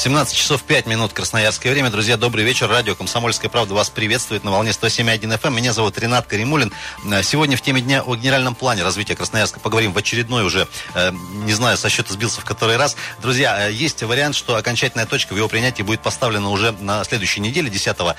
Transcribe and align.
17 0.00 0.34
часов 0.34 0.62
5 0.62 0.86
минут 0.86 1.12
красноярское 1.12 1.70
время. 1.70 1.90
Друзья, 1.90 2.16
добрый 2.16 2.42
вечер. 2.42 2.70
Радио 2.70 2.94
«Комсомольская 2.94 3.50
правда» 3.50 3.74
вас 3.74 3.90
приветствует 3.90 4.44
на 4.44 4.50
волне 4.50 4.70
107.1 4.70 5.20
FM. 5.20 5.48
Эм. 5.48 5.56
Меня 5.56 5.74
зовут 5.74 5.98
Ренат 5.98 6.26
Каримулин. 6.26 6.72
Э, 7.04 7.22
сегодня 7.22 7.54
в 7.54 7.60
теме 7.60 7.82
дня 7.82 8.02
о 8.02 8.16
генеральном 8.16 8.54
плане 8.54 8.82
развития 8.82 9.14
Красноярска 9.14 9.60
поговорим 9.60 9.92
в 9.92 9.98
очередной 9.98 10.42
уже, 10.42 10.66
э, 10.94 11.12
не 11.44 11.52
знаю, 11.52 11.76
со 11.76 11.90
счета 11.90 12.14
сбился 12.14 12.40
в 12.40 12.46
который 12.46 12.78
раз. 12.78 12.96
Друзья, 13.20 13.68
э, 13.68 13.72
есть 13.72 14.02
вариант, 14.02 14.36
что 14.36 14.56
окончательная 14.56 15.04
точка 15.04 15.34
в 15.34 15.36
его 15.36 15.48
принятии 15.48 15.82
будет 15.82 16.00
поставлена 16.00 16.48
уже 16.48 16.72
на 16.72 17.04
следующей 17.04 17.40
неделе, 17.40 17.68
10 17.68 18.16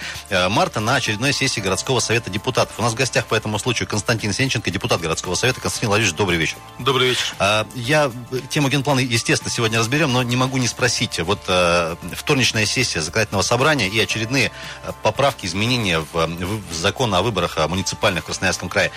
марта, 0.50 0.82
на 0.82 0.98
очередной 0.98 1.34
сессии 1.34 1.62
городского 1.62 2.00
совета 2.00 2.30
депутатов. 2.30 2.76
У 2.78 2.84
нас 2.84 2.94
в 2.94 2.96
гостях 2.96 3.26
по 3.26 3.34
этому 3.34 3.58
случаю 3.58 3.90
Константин 3.90 4.34
Сенченко, 4.34 4.70
депутат 4.70 5.02
городского 5.02 5.34
совета. 5.34 5.60
Константин 5.62 5.90
Владимирович, 5.90 6.16
добрый 6.16 6.38
вечер. 6.38 6.58
Добрый 6.78 7.10
вечер. 7.10 7.66
Я 7.74 8.12
тему 8.52 8.70
генплана, 8.70 9.00
естественно, 9.00 9.50
сегодня 9.50 9.80
разберем, 9.80 10.14
но 10.14 10.22
не 10.22 10.36
могу 10.36 10.58
не 10.58 10.68
спросить. 10.68 11.20
Вот 11.20 11.40
вторничная 12.14 12.66
сессия 12.66 13.02
законодательного 13.02 13.44
собрания 13.44 13.88
и 13.88 14.00
очередные 14.00 14.52
э, 14.84 14.92
поправки, 15.04 15.46
изменения 15.46 16.00
в, 16.00 16.14
в 16.14 16.74
закон 16.74 17.14
о 17.14 17.22
выборах 17.22 17.58
муниципальных 17.68 18.24
в 18.24 18.26
Красноярском 18.28 18.70
крае. 18.70 18.92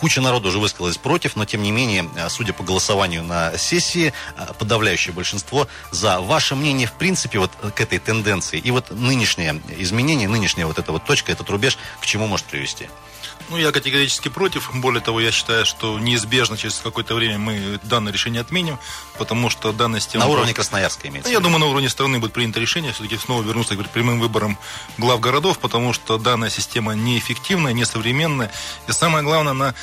Э, 0.00 0.10
куча 0.10 0.20
народу 0.20 0.48
уже 0.48 0.58
высказалась 0.58 0.96
против, 0.96 1.36
но 1.36 1.44
тем 1.44 1.62
не 1.62 1.70
менее, 1.70 2.08
судя 2.28 2.52
по 2.52 2.62
голосованию 2.62 3.22
на 3.22 3.56
сессии, 3.58 4.12
подавляющее 4.58 5.12
большинство 5.12 5.68
за. 5.90 6.20
Ваше 6.20 6.54
мнение, 6.54 6.86
в 6.86 6.92
принципе, 6.92 7.38
вот 7.38 7.52
к 7.74 7.80
этой 7.80 7.98
тенденции 7.98 8.58
и 8.58 8.70
вот 8.70 8.90
нынешнее 8.90 9.60
изменение, 9.78 10.28
нынешняя 10.28 10.66
вот 10.66 10.78
эта 10.78 10.92
вот 10.92 11.04
точка, 11.04 11.32
этот 11.32 11.48
рубеж, 11.50 11.78
к 12.00 12.06
чему 12.06 12.26
может 12.26 12.46
привести? 12.46 12.88
Ну, 13.50 13.56
я 13.56 13.72
категорически 13.72 14.28
против. 14.28 14.70
Более 14.74 15.00
того, 15.00 15.20
я 15.20 15.32
считаю, 15.32 15.66
что 15.66 15.98
неизбежно 15.98 16.56
через 16.56 16.76
какое-то 16.76 17.16
время 17.16 17.38
мы 17.38 17.80
данное 17.82 18.12
решение 18.12 18.40
отменим, 18.42 18.78
потому 19.18 19.50
что 19.50 19.72
данная 19.72 19.98
система... 19.98 20.24
На 20.24 20.30
уровне 20.30 20.54
Красноярска 20.54 21.08
имеется? 21.08 21.28
Ну, 21.28 21.36
я 21.36 21.40
думаю, 21.40 21.58
на 21.58 21.66
уровне 21.66 21.88
страны 21.88 22.20
будет 22.20 22.32
принято 22.32 22.60
решение 22.60 22.92
все-таки 22.92 23.16
снова 23.16 23.42
вернуться 23.42 23.74
к 23.74 23.90
прямым 23.90 24.20
выборам 24.20 24.56
глав 24.98 25.18
городов, 25.18 25.58
потому 25.58 25.92
что 25.92 26.16
данная 26.16 26.48
система 26.48 26.94
неэффективная, 26.94 27.72
несовременная. 27.72 28.52
И 28.86 28.92
самое 28.92 29.24
главное, 29.24 29.50
она 29.50 29.74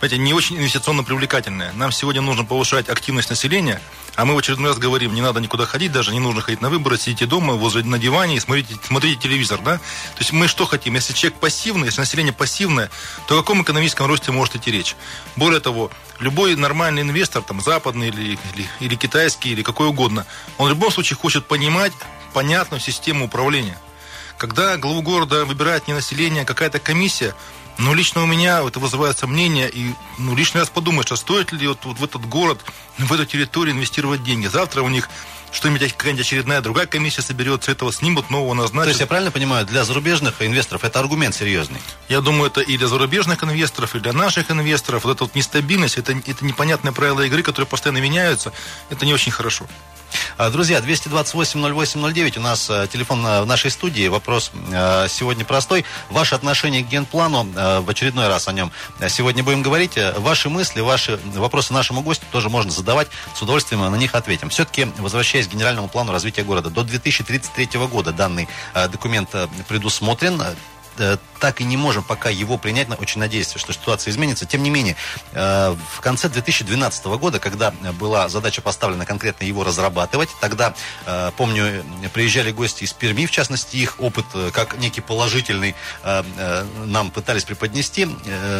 понимаете, 0.00 0.18
не 0.22 0.32
очень 0.32 0.56
инвестиционно 0.56 1.04
привлекательная. 1.04 1.72
Нам 1.74 1.92
сегодня 1.92 2.22
нужно 2.22 2.44
повышать 2.44 2.88
активность 2.88 3.28
населения, 3.28 3.82
а 4.16 4.24
мы 4.24 4.34
в 4.34 4.38
очередной 4.38 4.70
раз 4.70 4.78
говорим, 4.78 5.14
не 5.14 5.20
надо 5.20 5.40
никуда 5.40 5.66
ходить, 5.66 5.92
даже 5.92 6.12
не 6.12 6.20
нужно 6.20 6.40
ходить 6.40 6.62
на 6.62 6.70
выборы, 6.70 6.96
сидите 6.96 7.26
дома, 7.26 7.54
возле 7.54 7.84
на 7.84 7.98
диване 7.98 8.36
и 8.36 8.40
смотрите, 8.40 8.76
смотрите 8.82 9.20
телевизор, 9.20 9.60
да? 9.62 9.76
То 9.76 10.20
есть 10.20 10.32
мы 10.32 10.48
что 10.48 10.64
хотим? 10.64 10.94
Если 10.94 11.12
человек 11.12 11.38
пассивный, 11.38 11.86
если 11.86 12.00
население 12.00 12.32
пассивное, 12.32 12.90
то 13.28 13.34
о 13.34 13.42
каком 13.42 13.62
экономическом 13.62 14.06
росте 14.06 14.32
может 14.32 14.56
идти 14.56 14.70
речь? 14.70 14.96
Более 15.36 15.60
того, 15.60 15.90
любой 16.18 16.56
нормальный 16.56 17.02
инвестор, 17.02 17.42
там, 17.42 17.60
западный 17.60 18.08
или, 18.08 18.38
или, 18.54 18.68
или 18.80 18.94
китайский, 18.94 19.50
или 19.50 19.62
какой 19.62 19.88
угодно, 19.88 20.24
он 20.56 20.66
в 20.66 20.70
любом 20.70 20.90
случае 20.90 21.18
хочет 21.18 21.46
понимать 21.46 21.92
понятную 22.32 22.80
систему 22.80 23.26
управления. 23.26 23.76
Когда 24.38 24.78
главу 24.78 25.02
города 25.02 25.44
выбирает 25.44 25.86
не 25.88 25.92
население, 25.92 26.44
а 26.44 26.46
какая-то 26.46 26.78
комиссия, 26.78 27.34
но 27.78 27.94
лично 27.94 28.22
у 28.22 28.26
меня 28.26 28.62
это 28.66 28.78
вызывает 28.78 29.18
сомнения, 29.18 29.68
и 29.68 29.94
ну, 30.18 30.34
лишний 30.34 30.60
раз 30.60 30.68
подумаешь, 30.68 31.10
а 31.12 31.16
стоит 31.16 31.52
ли 31.52 31.66
вот, 31.66 31.84
вот 31.84 31.98
в 31.98 32.04
этот 32.04 32.26
город, 32.26 32.60
в 32.98 33.12
эту 33.12 33.24
территорию 33.24 33.74
инвестировать 33.74 34.22
деньги. 34.22 34.46
Завтра 34.46 34.82
у 34.82 34.88
них 34.88 35.08
что-нибудь, 35.52 35.92
какая-нибудь 35.92 36.24
очередная 36.24 36.60
другая 36.60 36.86
комиссия 36.86 37.22
соберется, 37.22 37.72
этого 37.72 37.92
снимут, 37.92 38.30
нового 38.30 38.54
назначат. 38.54 38.84
То 38.84 38.88
есть 38.90 39.00
я 39.00 39.06
правильно 39.06 39.30
понимаю, 39.30 39.66
для 39.66 39.84
зарубежных 39.84 40.42
инвесторов 40.42 40.84
это 40.84 41.00
аргумент 41.00 41.34
серьезный? 41.34 41.80
Я 42.08 42.20
думаю, 42.20 42.50
это 42.50 42.60
и 42.60 42.76
для 42.76 42.86
зарубежных 42.86 43.42
инвесторов, 43.42 43.96
и 43.96 44.00
для 44.00 44.12
наших 44.12 44.50
инвесторов. 44.50 45.04
Вот 45.04 45.16
эта 45.16 45.24
вот 45.24 45.34
нестабильность, 45.34 45.98
это, 45.98 46.12
это 46.12 46.44
непонятные 46.44 46.92
правила 46.92 47.22
игры, 47.22 47.42
которые 47.42 47.66
постоянно 47.66 47.98
меняются, 47.98 48.52
это 48.90 49.06
не 49.06 49.12
очень 49.12 49.32
хорошо. 49.32 49.66
А, 50.42 50.48
друзья, 50.48 50.78
228-08-09, 50.78 52.38
у 52.38 52.40
нас 52.40 52.70
э, 52.70 52.86
телефон 52.90 53.20
в 53.20 53.44
нашей 53.44 53.70
студии. 53.70 54.08
Вопрос 54.08 54.50
э, 54.72 55.06
сегодня 55.06 55.44
простой. 55.44 55.84
Ваше 56.08 56.34
отношение 56.34 56.82
к 56.82 56.88
генплану, 56.88 57.46
э, 57.54 57.80
в 57.80 57.90
очередной 57.90 58.26
раз 58.26 58.48
о 58.48 58.52
нем 58.52 58.72
сегодня 59.10 59.44
будем 59.44 59.60
говорить. 59.60 59.98
Ваши 60.16 60.48
мысли, 60.48 60.80
ваши 60.80 61.20
вопросы 61.34 61.74
нашему 61.74 62.00
гостю 62.00 62.24
тоже 62.32 62.48
можно 62.48 62.70
задавать. 62.70 63.08
С 63.34 63.42
удовольствием 63.42 63.82
на 63.82 63.94
них 63.96 64.14
ответим. 64.14 64.48
Все-таки, 64.48 64.86
возвращаясь 64.96 65.46
к 65.46 65.50
генеральному 65.50 65.88
плану 65.88 66.10
развития 66.10 66.42
города, 66.42 66.70
до 66.70 66.84
2033 66.84 67.78
года 67.88 68.10
данный 68.10 68.48
документ 68.90 69.28
предусмотрен. 69.68 70.42
Э, 70.98 71.16
так 71.38 71.62
и 71.62 71.64
не 71.64 71.78
можем 71.78 72.02
пока 72.02 72.28
его 72.28 72.58
принять. 72.58 72.88
Очень 73.00 73.20
надеюсь, 73.20 73.54
что 73.56 73.72
ситуация 73.72 74.10
изменится. 74.10 74.44
Тем 74.44 74.62
не 74.62 74.68
менее, 74.68 74.96
э, 75.32 75.74
в 75.96 76.00
конце 76.02 76.28
2012 76.28 77.16
года, 77.16 77.38
когда 77.38 77.70
была 77.98 78.28
задача 78.28 78.60
поставлена 78.60 79.06
конкретно 79.06 79.44
его 79.44 79.64
разрабатывать, 79.64 80.28
тогда, 80.40 80.74
э, 81.06 81.30
помню, 81.38 81.82
приезжали 82.12 82.52
гости 82.52 82.84
из 82.84 82.92
Перми, 82.92 83.24
в 83.24 83.30
частности, 83.30 83.76
их 83.76 84.00
опыт 84.00 84.26
как 84.52 84.76
некий 84.78 85.00
положительный 85.00 85.74
нам 86.84 87.10
пытались 87.10 87.44
преподнести. 87.44 88.08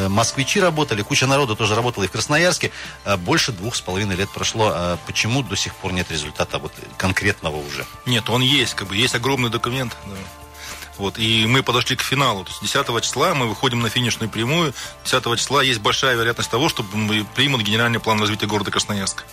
Москвичи 0.08 0.60
работали, 0.60 1.02
куча 1.02 1.26
народу 1.26 1.56
тоже 1.56 1.74
работала 1.74 2.04
и 2.04 2.06
в 2.06 2.10
Красноярске. 2.10 2.70
Больше 3.18 3.52
двух 3.52 3.74
с 3.76 3.80
половиной 3.80 4.16
лет 4.16 4.30
прошло. 4.30 4.98
Почему 5.06 5.42
до 5.42 5.56
сих 5.56 5.74
пор 5.74 5.92
нет 5.92 6.10
результата 6.10 6.58
вот 6.58 6.72
конкретного 6.96 7.56
уже? 7.56 7.84
Нет, 8.06 8.30
он 8.30 8.42
есть, 8.42 8.74
как 8.74 8.88
бы 8.88 8.96
есть 8.96 9.14
огромный 9.14 9.50
документ. 9.50 9.96
Да. 10.06 10.39
Вот, 10.98 11.18
и 11.18 11.46
мы 11.46 11.62
подошли 11.62 11.96
к 11.96 12.02
финалу. 12.02 12.44
То 12.44 12.50
есть 12.50 12.62
10 12.62 13.02
числа 13.02 13.34
мы 13.34 13.48
выходим 13.48 13.80
на 13.80 13.88
финишную 13.88 14.28
прямую. 14.28 14.74
10 15.04 15.38
числа 15.38 15.62
есть 15.62 15.80
большая 15.80 16.14
вероятность 16.14 16.50
того, 16.50 16.68
что 16.68 16.84
примут 17.34 17.62
генеральный 17.62 18.00
план 18.00 18.20
развития 18.20 18.46
города 18.46 18.70
Красноярска. 18.70 19.24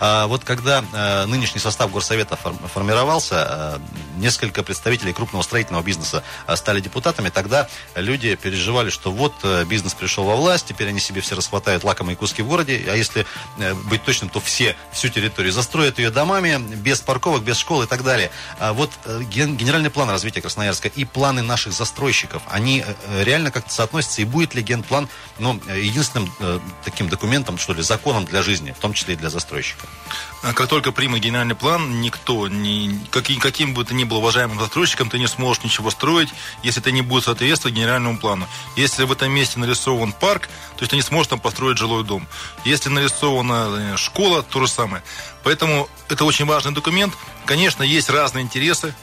А 0.00 0.26
вот 0.26 0.44
когда 0.44 0.84
а, 0.92 1.26
нынешний 1.26 1.60
состав 1.60 1.90
горсовета 1.90 2.36
формировался, 2.36 3.36
а, 3.36 3.80
несколько 4.16 4.62
представителей 4.62 5.12
крупного 5.12 5.42
строительного 5.42 5.82
бизнеса 5.82 6.22
а, 6.46 6.56
стали 6.56 6.80
депутатами, 6.80 7.30
тогда 7.30 7.68
люди 7.94 8.34
переживали, 8.36 8.90
что 8.90 9.10
вот 9.10 9.34
а, 9.42 9.64
бизнес 9.64 9.94
пришел 9.94 10.24
во 10.24 10.36
власть, 10.36 10.66
теперь 10.66 10.88
они 10.88 11.00
себе 11.00 11.20
все 11.20 11.34
расхватают 11.34 11.84
лакомые 11.84 12.16
куски 12.16 12.42
в 12.42 12.48
городе, 12.48 12.84
а 12.88 12.96
если 12.96 13.26
а, 13.58 13.74
быть 13.74 14.04
точным, 14.04 14.28
то 14.30 14.40
все, 14.40 14.76
всю 14.92 15.08
территорию 15.08 15.52
застроят 15.52 15.98
ее 15.98 16.10
домами, 16.10 16.58
без 16.76 17.00
парковок, 17.00 17.42
без 17.42 17.56
школ 17.56 17.82
и 17.82 17.86
так 17.86 18.02
далее. 18.02 18.30
А 18.58 18.72
вот 18.72 18.90
ген, 19.30 19.56
генеральный 19.56 19.90
план 19.90 20.10
развития 20.10 20.40
Красноярска 20.40 20.88
и 20.88 21.04
планы 21.14 21.42
наших 21.42 21.72
застройщиков, 21.72 22.42
они 22.46 22.84
э, 22.84 23.22
реально 23.22 23.50
как-то 23.52 23.72
соотносятся, 23.72 24.20
и 24.20 24.24
будет 24.24 24.54
ли 24.54 24.62
генплан 24.62 25.08
ну, 25.38 25.60
единственным 25.74 26.30
э, 26.40 26.58
таким 26.84 27.08
документом, 27.08 27.56
что 27.56 27.72
ли, 27.72 27.82
законом 27.82 28.24
для 28.24 28.42
жизни, 28.42 28.72
в 28.72 28.80
том 28.80 28.92
числе 28.92 29.14
и 29.14 29.16
для 29.16 29.30
застройщика? 29.30 29.86
Как 30.42 30.66
только 30.68 30.92
примут 30.92 31.20
генеральный 31.20 31.54
план, 31.54 32.00
никто, 32.00 32.48
ни, 32.48 32.98
каким, 33.10 33.40
каким 33.40 33.74
бы 33.74 33.84
ты 33.84 33.94
ни 33.94 34.04
был 34.04 34.18
уважаемым 34.18 34.58
застройщиком, 34.58 35.08
ты 35.08 35.18
не 35.18 35.28
сможешь 35.28 35.62
ничего 35.62 35.90
строить, 35.90 36.28
если 36.64 36.80
ты 36.80 36.90
не 36.92 37.00
будет 37.00 37.24
соответствовать 37.24 37.76
генеральному 37.76 38.18
плану. 38.18 38.46
Если 38.76 39.04
в 39.04 39.12
этом 39.12 39.30
месте 39.32 39.60
нарисован 39.60 40.12
парк, 40.12 40.48
то 40.76 40.82
есть 40.82 40.90
ты 40.90 40.96
не 40.96 41.02
сможешь 41.02 41.28
там 41.28 41.38
построить 41.38 41.78
жилой 41.78 42.02
дом. 42.02 42.26
Если 42.64 42.90
нарисована 42.90 43.94
э, 43.94 43.96
школа, 43.96 44.42
то 44.42 44.60
же 44.60 44.68
самое. 44.68 45.02
Поэтому 45.44 45.88
это 46.08 46.24
очень 46.24 46.44
важный 46.44 46.72
документ. 46.72 47.14
Конечно, 47.46 47.84
есть 47.84 48.10
разные 48.10 48.42
интересы, 48.42 48.94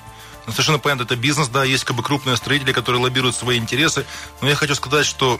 ну, 0.51 0.55
совершенно 0.55 0.79
понятно, 0.79 1.03
это 1.03 1.15
бизнес, 1.15 1.47
да, 1.47 1.63
есть 1.63 1.85
как 1.85 1.95
бы 1.95 2.03
крупные 2.03 2.35
строители, 2.35 2.73
которые 2.73 3.01
лоббируют 3.01 3.37
свои 3.37 3.57
интересы. 3.57 4.05
Но 4.41 4.49
я 4.49 4.55
хочу 4.55 4.75
сказать, 4.75 5.05
что 5.05 5.39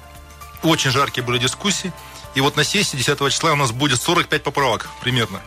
очень 0.64 0.90
жаркие 0.90 1.22
были 1.26 1.38
дискуссии. 1.38 1.92
И 2.34 2.40
вот 2.40 2.56
на 2.56 2.64
сессии 2.64 2.96
10 2.96 3.18
числа 3.30 3.52
у 3.52 3.56
нас 3.58 3.74
будет 3.74 4.02
45 4.02 4.42
поправок 4.42 4.90
примерно. 5.02 5.42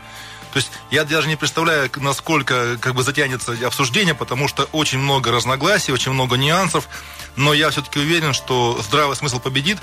То 0.53 0.59
есть 0.59 0.71
я 0.91 1.05
даже 1.05 1.29
не 1.29 1.37
представляю, 1.37 1.91
насколько 1.97 2.77
как 2.79 2.95
бы 2.95 3.03
затянется 3.03 3.57
обсуждение, 3.67 4.15
потому 4.15 4.49
что 4.49 4.65
очень 4.65 4.99
много 4.99 5.33
разногласий, 5.33 5.93
очень 5.93 6.13
много 6.13 6.37
нюансов. 6.37 6.87
Но 7.35 7.55
я 7.55 7.71
все-таки 7.71 7.99
уверен, 7.99 8.35
что 8.35 8.79
здравый 8.83 9.17
смысл 9.17 9.41
победит 9.41 9.79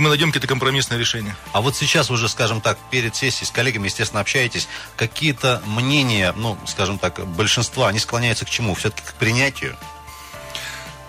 и 0.00 0.02
мы 0.02 0.08
найдем 0.08 0.28
какие-то 0.28 0.48
компромиссные 0.48 0.98
решения. 0.98 1.36
А 1.52 1.60
вот 1.60 1.76
сейчас 1.76 2.10
уже, 2.10 2.30
скажем 2.30 2.62
так, 2.62 2.78
перед 2.90 3.14
сессией 3.14 3.46
с 3.46 3.50
коллегами, 3.50 3.84
естественно, 3.84 4.22
общаетесь, 4.22 4.66
какие-то 4.96 5.62
мнения, 5.66 6.32
ну, 6.34 6.56
скажем 6.66 6.98
так, 6.98 7.26
большинства, 7.26 7.88
они 7.88 7.98
склоняются 7.98 8.46
к 8.46 8.50
чему? 8.50 8.74
Все-таки 8.74 9.06
к 9.06 9.12
принятию? 9.14 9.76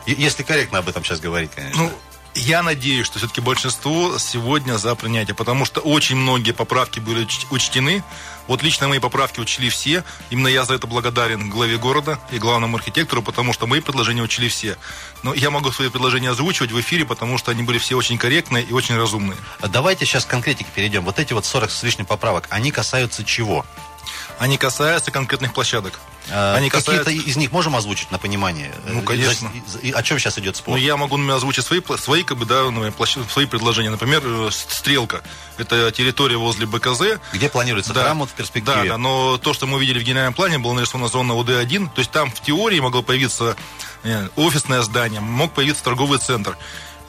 Если 0.05 0.43
корректно 0.43 0.79
об 0.79 0.89
этом 0.89 1.05
сейчас 1.05 1.21
говорить, 1.21 1.51
конечно. 1.55 1.83
Ну, 1.83 1.91
я 2.35 2.63
надеюсь, 2.63 3.05
что 3.05 3.19
все-таки 3.19 3.41
большинство 3.41 4.17
сегодня 4.17 4.77
за 4.77 4.95
принятие, 4.95 5.35
потому 5.35 5.65
что 5.65 5.81
очень 5.81 6.15
многие 6.15 6.51
поправки 6.53 6.99
были 6.99 7.27
учтены. 7.49 8.03
Вот 8.47 8.63
лично 8.63 8.87
мои 8.87 8.99
поправки 8.99 9.39
учли 9.39 9.69
все. 9.69 10.03
Именно 10.29 10.47
я 10.47 10.65
за 10.65 10.75
это 10.75 10.87
благодарен 10.87 11.49
главе 11.49 11.77
города 11.77 12.19
и 12.31 12.37
главному 12.37 12.77
архитектору, 12.77 13.21
потому 13.21 13.53
что 13.53 13.67
мои 13.67 13.81
предложения 13.81 14.21
учли 14.21 14.49
все. 14.49 14.77
Но 15.23 15.33
я 15.33 15.51
могу 15.51 15.71
свои 15.71 15.89
предложения 15.89 16.29
озвучивать 16.29 16.71
в 16.71 16.79
эфире, 16.79 17.05
потому 17.05 17.37
что 17.37 17.51
они 17.51 17.63
были 17.63 17.77
все 17.77 17.95
очень 17.95 18.17
корректные 18.17 18.63
и 18.63 18.73
очень 18.73 18.95
разумные. 18.95 19.37
Давайте 19.69 20.05
сейчас 20.05 20.25
к 20.25 20.29
конкретике 20.29 20.69
перейдем. 20.73 21.03
Вот 21.03 21.19
эти 21.19 21.33
вот 21.33 21.45
40 21.45 21.69
с 21.69 21.83
лишним 21.83 22.05
поправок, 22.05 22.47
они 22.49 22.71
касаются 22.71 23.23
чего? 23.23 23.65
Они 24.41 24.57
касаются 24.57 25.11
конкретных 25.11 25.53
площадок. 25.53 25.99
А, 26.31 26.55
Они 26.55 26.71
Какие-то 26.71 27.03
касаются... 27.03 27.29
из 27.29 27.37
них 27.37 27.51
можем 27.51 27.75
озвучить 27.75 28.09
на 28.09 28.17
понимание? 28.17 28.73
Ну, 28.87 29.03
конечно. 29.03 29.51
И, 29.83 29.91
о 29.91 30.01
чем 30.01 30.17
сейчас 30.17 30.39
идет 30.39 30.55
спор? 30.55 30.79
Ну, 30.79 30.83
я 30.83 30.97
могу 30.97 31.19
озвучить 31.31 31.63
свои, 31.63 31.79
свои, 31.99 32.23
как 32.23 32.39
бы, 32.39 32.47
да, 32.47 32.63
свои 33.29 33.45
предложения. 33.45 33.91
Например, 33.91 34.19
э, 34.25 34.49
Стрелка. 34.51 35.21
Это 35.59 35.91
территория 35.91 36.37
возле 36.37 36.65
БКЗ. 36.65 37.19
Где 37.33 37.49
планируется 37.49 37.93
да, 37.93 38.01
храм 38.01 38.17
вот 38.17 38.31
в 38.31 38.33
перспективе? 38.33 38.77
Да, 38.77 38.83
да, 38.83 38.97
но 38.97 39.37
то, 39.37 39.53
что 39.53 39.67
мы 39.67 39.77
увидели 39.77 39.99
в 39.99 40.03
генеральном 40.03 40.33
плане, 40.33 40.57
было 40.57 40.73
нарисована 40.73 41.07
зона 41.07 41.35
ОД-1. 41.35 41.89
То 41.93 41.99
есть 41.99 42.09
там 42.09 42.31
в 42.31 42.41
теории 42.41 42.79
могло 42.79 43.03
появиться 43.03 43.55
э, 44.01 44.27
офисное 44.37 44.81
здание, 44.81 45.21
мог 45.21 45.53
появиться 45.53 45.83
торговый 45.83 46.17
центр. 46.17 46.57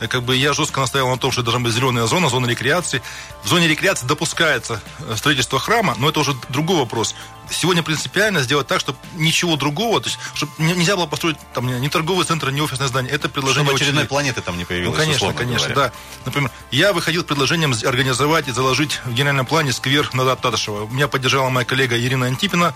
Э, 0.02 0.08
как 0.08 0.22
бы 0.22 0.36
я 0.36 0.52
жестко 0.52 0.80
настоял 0.80 1.08
на 1.08 1.16
том, 1.16 1.30
что 1.30 1.42
должна 1.42 1.60
быть 1.60 1.72
зеленая 1.72 2.06
зона, 2.06 2.28
зона 2.28 2.46
рекреации. 2.46 3.02
В 3.44 3.48
зоне 3.48 3.68
рекреации 3.68 4.06
допускается 4.06 4.80
э, 5.00 5.16
строительство 5.16 5.58
храма, 5.58 5.94
но 5.98 6.08
это 6.08 6.20
уже 6.20 6.34
другой 6.48 6.78
вопрос. 6.78 7.14
Сегодня 7.50 7.82
принципиально 7.82 8.40
сделать 8.40 8.66
так, 8.66 8.80
чтобы 8.80 8.98
ничего 9.14 9.56
другого, 9.56 10.00
то 10.00 10.08
есть, 10.08 10.18
чтобы 10.34 10.52
нельзя 10.58 10.96
было 10.96 11.06
построить 11.06 11.36
там 11.52 11.66
не 11.66 11.88
торговый 11.88 12.24
центр, 12.24 12.50
не 12.50 12.62
офисное 12.62 12.88
здание. 12.88 13.12
Это 13.12 13.28
предложение... 13.28 13.64
Чтобы 13.64 13.76
очередной 13.76 14.04
планеты 14.06 14.40
там 14.40 14.56
не 14.56 14.64
появилось. 14.64 14.96
Ну, 14.96 15.04
конечно, 15.04 15.32
конечно, 15.32 15.68
говоря. 15.68 15.90
да. 15.90 15.92
Например, 16.24 16.50
я 16.70 16.92
выходил 16.92 17.22
с 17.22 17.24
предложением 17.24 17.74
организовать 17.84 18.48
и 18.48 18.52
заложить 18.52 19.00
в 19.04 19.12
генеральном 19.12 19.46
плане 19.46 19.72
сквер 19.72 20.08
на 20.14 20.34
Татышева. 20.34 20.86
Меня 20.88 21.08
поддержала 21.08 21.50
моя 21.50 21.66
коллега 21.66 21.98
Ирина 21.98 22.26
Антипина. 22.26 22.74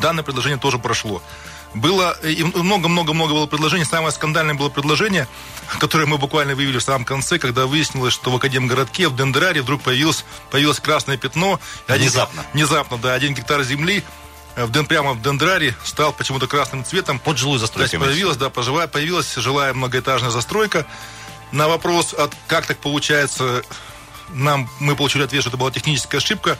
Данное 0.00 0.22
предложение 0.22 0.58
тоже 0.58 0.78
прошло. 0.78 1.22
Было 1.74 2.12
и 2.22 2.42
много-много-много 2.42 3.32
было 3.32 3.46
предложений. 3.46 3.84
Самое 3.84 4.10
скандальное 4.10 4.54
было 4.54 4.68
предложение, 4.70 5.28
которое 5.78 6.06
мы 6.06 6.16
буквально 6.16 6.54
выявили 6.54 6.78
в 6.78 6.82
самом 6.82 7.04
конце, 7.04 7.38
когда 7.38 7.66
выяснилось, 7.66 8.14
что 8.14 8.30
в 8.30 8.36
Академгородке, 8.36 9.08
в 9.08 9.16
Дендераре 9.16 9.60
вдруг 9.60 9.82
появилось, 9.82 10.24
появилось 10.50 10.80
красное 10.80 11.16
пятно. 11.18 11.60
Внезапно. 11.86 12.40
Один, 12.40 12.52
внезапно, 12.54 12.96
да. 12.98 13.14
Один 13.14 13.34
гектар 13.34 13.62
земли 13.62 14.02
э, 14.56 14.64
в 14.64 14.72
Ден, 14.72 14.86
прямо 14.86 15.12
в 15.12 15.20
Дендраре 15.20 15.74
стал 15.84 16.12
почему-то 16.12 16.46
красным 16.46 16.84
цветом. 16.84 17.18
Под 17.18 17.36
жилую 17.36 17.58
застройку. 17.58 17.98
Появилась, 17.98 18.38
да, 18.38 18.48
поживая, 18.48 18.86
появилась 18.86 19.34
жилая 19.34 19.74
многоэтажная 19.74 20.30
застройка. 20.30 20.86
На 21.52 21.68
вопрос, 21.68 22.14
от, 22.14 22.34
как 22.46 22.66
так 22.66 22.78
получается, 22.78 23.62
нам, 24.30 24.68
мы 24.80 24.96
получили 24.96 25.22
ответ, 25.22 25.42
что 25.42 25.50
это 25.50 25.58
была 25.58 25.70
техническая 25.70 26.20
ошибка. 26.20 26.58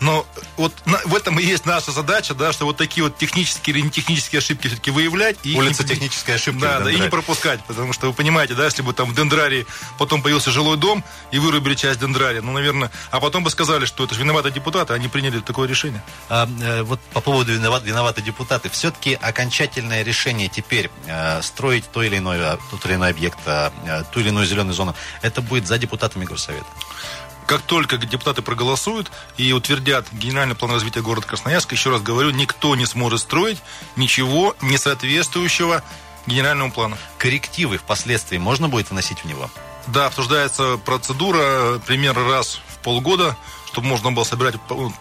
Но 0.00 0.26
вот 0.56 0.72
на, 0.84 0.98
в 1.04 1.14
этом 1.14 1.38
и 1.38 1.44
есть 1.44 1.64
наша 1.64 1.90
задача, 1.90 2.34
да, 2.34 2.52
что 2.52 2.66
вот 2.66 2.76
такие 2.76 3.04
вот 3.04 3.16
технические 3.16 3.76
или 3.76 3.84
не 3.84 3.90
технические 3.90 4.38
ошибки 4.38 4.66
все-таки 4.68 4.90
выявлять. 4.90 5.38
И 5.42 5.56
Улица 5.56 5.84
не, 5.84 5.88
технической 5.88 6.34
ошибки. 6.34 6.60
Да, 6.60 6.80
да, 6.80 6.90
и 6.90 6.98
не 6.98 7.08
пропускать, 7.08 7.64
потому 7.64 7.92
что 7.92 8.08
вы 8.08 8.12
понимаете, 8.12 8.54
да, 8.54 8.64
если 8.64 8.82
бы 8.82 8.92
там 8.92 9.10
в 9.10 9.14
Дендрарии 9.14 9.66
потом 9.98 10.22
появился 10.22 10.50
жилой 10.50 10.76
дом 10.76 11.02
и 11.30 11.38
вырубили 11.38 11.74
часть 11.74 12.00
Дендрарии, 12.00 12.40
ну, 12.40 12.52
наверное, 12.52 12.90
а 13.10 13.20
потом 13.20 13.42
бы 13.44 13.50
сказали, 13.50 13.86
что 13.86 14.04
это 14.04 14.14
же 14.14 14.20
виноваты 14.20 14.50
депутаты, 14.50 14.92
они 14.92 15.08
приняли 15.08 15.40
такое 15.40 15.66
решение. 15.66 16.02
А, 16.28 16.48
э, 16.60 16.82
вот 16.82 17.00
по 17.12 17.20
поводу 17.20 17.52
виноват, 17.52 17.82
виноваты 17.84 18.20
депутаты, 18.20 18.68
все-таки 18.68 19.14
окончательное 19.14 20.02
решение 20.02 20.48
теперь 20.48 20.90
э, 21.06 21.40
строить 21.42 21.84
то 21.90 22.02
или 22.02 22.18
иное, 22.18 22.58
тот 22.70 22.84
или 22.84 22.94
иной 22.94 23.10
объект, 23.10 23.38
э, 23.46 23.70
ту 24.12 24.20
или 24.20 24.28
иную 24.28 24.46
зеленую 24.46 24.74
зону, 24.74 24.94
это 25.22 25.40
будет 25.40 25.66
за 25.66 25.78
депутатами 25.78 26.24
горсовета 26.24 26.66
как 27.46 27.62
только 27.62 27.96
депутаты 27.96 28.42
проголосуют 28.42 29.10
и 29.36 29.52
утвердят 29.52 30.06
генеральный 30.12 30.54
план 30.54 30.72
развития 30.72 31.00
города 31.00 31.26
Красноярска, 31.26 31.74
еще 31.74 31.90
раз 31.90 32.02
говорю, 32.02 32.30
никто 32.30 32.74
не 32.76 32.86
сможет 32.86 33.20
строить 33.20 33.58
ничего 33.94 34.56
не 34.60 34.78
соответствующего 34.78 35.82
генеральному 36.26 36.72
плану. 36.72 36.98
Коррективы 37.18 37.78
впоследствии 37.78 38.38
можно 38.38 38.68
будет 38.68 38.90
вносить 38.90 39.20
в 39.20 39.24
него? 39.24 39.48
Да, 39.86 40.06
обсуждается 40.06 40.78
процедура 40.78 41.78
примерно 41.86 42.28
раз 42.28 42.60
в 42.68 42.78
полгода, 42.78 43.36
чтобы 43.66 43.86
можно 43.86 44.10
было 44.10 44.24
собирать 44.24 44.56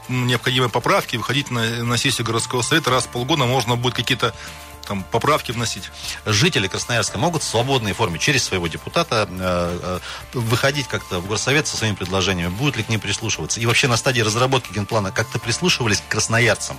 необходимые 0.07 0.69
поправки, 0.69 1.17
выходить 1.17 1.49
на, 1.49 1.83
на 1.83 1.97
сессию 1.97 2.25
городского 2.25 2.61
совета 2.61 2.91
раз 2.91 3.05
в 3.05 3.09
полгода, 3.09 3.45
можно 3.45 3.75
будет 3.75 3.95
какие-то 3.95 4.35
там, 4.85 5.03
поправки 5.11 5.51
вносить. 5.51 5.91
Жители 6.25 6.67
Красноярска 6.67 7.17
могут 7.17 7.43
в 7.43 7.47
свободной 7.47 7.93
форме 7.93 8.19
через 8.19 8.43
своего 8.43 8.67
депутата 8.67 9.27
э, 9.29 9.99
э, 10.33 10.37
выходить 10.37 10.87
как-то 10.87 11.19
в 11.19 11.27
горсовет 11.27 11.67
со 11.67 11.77
своими 11.77 11.95
предложениями? 11.95 12.49
Будут 12.49 12.77
ли 12.77 12.83
к 12.83 12.89
ним 12.89 12.99
прислушиваться? 12.99 13.59
И 13.59 13.65
вообще 13.65 13.87
на 13.87 13.97
стадии 13.97 14.21
разработки 14.21 14.73
генплана 14.73 15.11
как-то 15.11 15.39
прислушивались 15.39 16.01
к 16.01 16.11
красноярцам? 16.11 16.77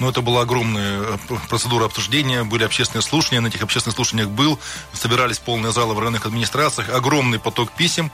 Ну, 0.00 0.08
это 0.08 0.22
была 0.22 0.40
огромная 0.42 1.02
э, 1.02 1.18
процедура 1.50 1.84
обсуждения, 1.84 2.42
были 2.42 2.64
общественные 2.64 3.02
слушания, 3.02 3.42
на 3.42 3.48
этих 3.48 3.60
общественных 3.60 3.96
слушаниях 3.96 4.30
был, 4.30 4.58
собирались 4.94 5.38
полные 5.38 5.72
залы 5.72 5.92
в 5.94 5.98
районных 5.98 6.24
администрациях, 6.24 6.88
огромный 6.88 7.38
поток 7.38 7.70
писем, 7.72 8.10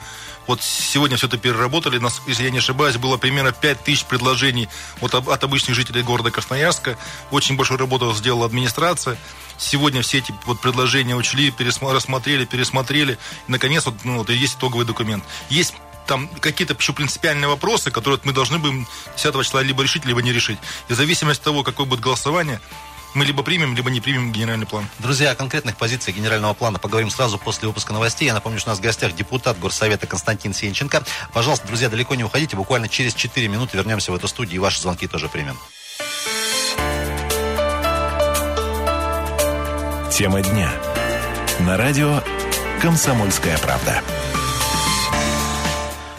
вот 0.49 0.63
сегодня 0.63 1.17
все 1.17 1.27
это 1.27 1.39
переработали. 1.39 1.99
Нас, 1.99 2.23
если 2.27 2.45
я 2.45 2.51
не 2.51 2.59
ошибаюсь, 2.59 2.97
было 2.97 3.17
примерно 3.17 3.53
5 3.53 3.85
тысяч 3.85 4.05
предложений 4.05 4.69
вот 5.01 5.15
от 5.15 5.45
обычных 5.45 5.77
жителей 5.77 6.03
города 6.03 6.31
Красноярска. 6.31 6.99
Очень 7.31 7.57
большую 7.57 7.79
работу 7.79 8.13
сделала 8.15 8.47
администрация. 8.47 9.17
Сегодня 9.59 10.03
все 10.03 10.19
эти 10.19 10.35
вот 10.45 10.61
предложения 10.61 11.17
учли, 11.17 11.51
пересмотрели, 11.51 12.45
пересмотрели. 12.45 13.19
И, 13.49 13.51
наконец, 13.51 13.87
вот, 13.87 13.95
ну, 14.05 14.19
вот 14.19 14.31
есть 14.31 14.57
итоговый 14.57 14.87
документ. 14.87 15.25
Есть 15.51 15.75
там 16.07 16.29
какие-то 16.41 16.75
еще 16.75 16.93
принципиальные 16.93 17.49
вопросы, 17.49 17.91
которые 17.91 18.21
мы 18.25 18.33
должны 18.33 18.59
будем 18.59 18.87
10 19.17 19.45
числа 19.45 19.63
либо 19.63 19.83
решить, 19.83 20.05
либо 20.05 20.23
не 20.23 20.33
решить. 20.33 20.59
И 20.89 20.93
в 20.93 20.97
зависимости 20.97 21.41
от 21.41 21.45
того, 21.45 21.63
какое 21.63 21.87
будет 21.87 22.01
голосование, 22.01 22.61
мы 23.15 23.25
либо 23.25 23.43
примем, 23.43 23.75
либо 23.75 23.91
не 23.91 24.01
примем 24.01 24.31
генеральный 24.31 24.67
план. 24.67 24.87
Друзья, 24.99 25.31
о 25.31 25.35
конкретных 25.35 25.77
позициях 25.77 26.17
генерального 26.17 26.53
плана 26.53 26.79
поговорим 26.79 27.11
сразу 27.11 27.39
после 27.39 27.67
выпуска 27.67 27.95
новостей. 27.95 28.27
Я 28.27 28.35
напомню, 28.35 28.59
что 28.59 28.71
у 28.71 28.73
нас 28.73 28.79
в 28.79 28.83
гостях 28.83 29.15
депутат 29.15 29.59
Горсовета 29.59 30.07
Константин 30.07 30.53
Сенченко. 30.53 31.03
Пожалуйста, 31.33 31.67
друзья, 31.67 31.89
далеко 31.89 32.15
не 32.15 32.25
уходите. 32.25 32.57
Буквально 32.57 32.89
через 32.89 33.15
4 33.15 33.49
минуты 33.49 33.79
вернемся 33.79 34.13
в 34.13 34.15
эту 34.15 34.29
студию 34.29 34.57
и 34.57 34.59
ваши 34.59 34.81
звонки 34.81 35.09
тоже 35.09 35.29
примем. 35.29 35.59
Тема 40.13 40.43
дня. 40.43 40.71
На 41.61 41.77
радио 41.77 42.23
«Комсомольская 42.83 43.57
правда». 43.59 44.03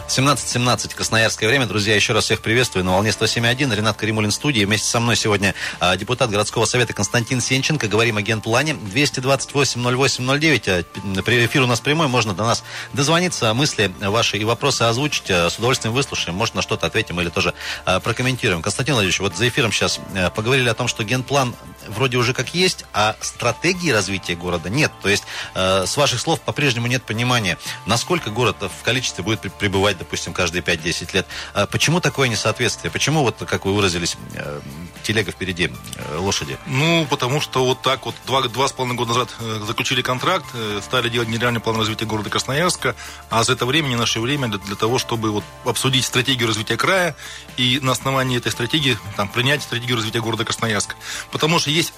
17.17, 0.08 0.94
Красноярское 0.94 1.48
время. 1.50 1.66
Друзья, 1.66 1.94
еще 1.94 2.14
раз 2.14 2.24
всех 2.24 2.40
приветствую 2.40 2.82
на 2.82 2.92
волне 2.92 3.10
107.1. 3.10 3.76
Ренат 3.76 3.98
Каримулин 3.98 4.30
в 4.30 4.34
студии. 4.34 4.64
Вместе 4.64 4.88
со 4.88 5.00
мной 5.00 5.16
сегодня 5.16 5.54
а, 5.80 5.98
депутат 5.98 6.30
городского 6.30 6.64
совета 6.64 6.94
Константин 6.94 7.42
Сенченко. 7.42 7.88
Говорим 7.88 8.16
о 8.16 8.22
генплане. 8.22 8.72
228-08-09. 8.72 11.44
Эфир 11.44 11.62
у 11.62 11.66
нас 11.66 11.80
прямой. 11.80 12.08
Можно 12.08 12.32
до 12.32 12.44
нас 12.44 12.64
дозвониться, 12.94 13.52
мысли 13.52 13.92
ваши 14.00 14.38
и 14.38 14.44
вопросы 14.44 14.84
озвучить. 14.84 15.30
А, 15.30 15.50
с 15.50 15.58
удовольствием 15.58 15.92
выслушаем. 15.92 16.38
Может, 16.38 16.54
на 16.54 16.62
что-то 16.62 16.86
ответим 16.86 17.20
или 17.20 17.28
тоже 17.28 17.52
а, 17.84 18.00
прокомментируем. 18.00 18.62
Константин 18.62 18.94
Владимирович, 18.94 19.20
вот 19.20 19.36
за 19.36 19.46
эфиром 19.46 19.72
сейчас 19.72 20.00
а, 20.16 20.30
поговорили 20.30 20.70
о 20.70 20.74
том, 20.74 20.88
что 20.88 21.04
генплан 21.04 21.54
вроде 21.88 22.16
уже 22.16 22.32
как 22.32 22.54
есть, 22.54 22.84
а 22.92 23.16
стратегии 23.20 23.90
развития 23.90 24.34
города 24.34 24.70
нет. 24.70 24.92
То 25.02 25.08
есть, 25.08 25.24
а, 25.54 25.84
с 25.86 25.96
ваших 25.96 26.20
слов, 26.20 26.40
по-прежнему 26.40 26.86
нет 26.86 27.02
понимания, 27.02 27.58
насколько 27.86 28.30
город 28.30 28.56
в 28.62 28.84
количестве 28.84 29.24
будет 29.24 29.40
пребывать 29.40 29.98
допустим, 29.98 30.32
каждые 30.32 30.62
5-10 30.62 31.14
лет. 31.14 31.26
А 31.54 31.66
почему 31.66 32.00
такое 32.00 32.28
несоответствие? 32.28 32.90
Почему, 32.90 33.22
вот, 33.22 33.36
как 33.46 33.64
вы 33.64 33.74
выразились, 33.74 34.16
э, 34.34 34.60
телега 35.02 35.32
впереди 35.32 35.70
э, 35.96 36.16
лошади? 36.18 36.56
Ну, 36.66 37.06
потому 37.10 37.40
что 37.40 37.64
вот 37.64 37.82
так 37.82 38.06
вот 38.06 38.14
два, 38.26 38.42
два 38.42 38.68
с 38.68 38.72
половиной 38.72 38.96
года 38.96 39.10
назад 39.10 39.34
э, 39.40 39.60
заключили 39.66 40.02
контракт, 40.02 40.46
стали 40.82 41.08
делать 41.08 41.28
нереальный 41.28 41.60
план 41.60 41.76
развития 41.76 42.06
города 42.06 42.30
Красноярска, 42.30 42.94
а 43.30 43.42
за 43.42 43.52
это 43.52 43.66
время, 43.66 43.88
не 43.88 43.96
наше 43.96 44.20
время, 44.20 44.48
для, 44.48 44.58
для 44.58 44.76
того, 44.76 44.98
чтобы 44.98 45.30
вот 45.30 45.44
обсудить 45.64 46.04
стратегию 46.04 46.48
развития 46.48 46.76
края 46.76 47.16
и 47.56 47.80
на 47.82 47.92
основании 47.92 48.38
этой 48.38 48.52
стратегии 48.52 48.96
там, 49.16 49.28
принять 49.28 49.62
стратегию 49.62 49.96
развития 49.96 50.20
города 50.20 50.44
Красноярска. 50.44 50.94
Потому 51.30 51.58
что 51.58 51.70
есть 51.78 51.94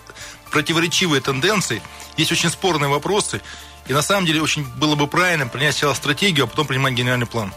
противоречивые 0.51 1.21
тенденции, 1.21 1.83
есть 2.17 2.33
очень 2.33 2.51
спорные 2.51 2.89
вопросы, 2.89 3.41
и 3.87 3.93
на 3.93 4.03
самом 4.03 4.27
деле 4.27 4.43
очень 4.43 4.65
было 4.65 4.95
бы 4.95 5.07
правильно 5.07 5.47
принять 5.47 5.75
сначала 5.75 5.95
стратегию, 5.95 6.45
а 6.45 6.47
потом 6.49 6.67
принимать 6.67 6.95
генеральный 6.95 7.27
план. 7.27 7.53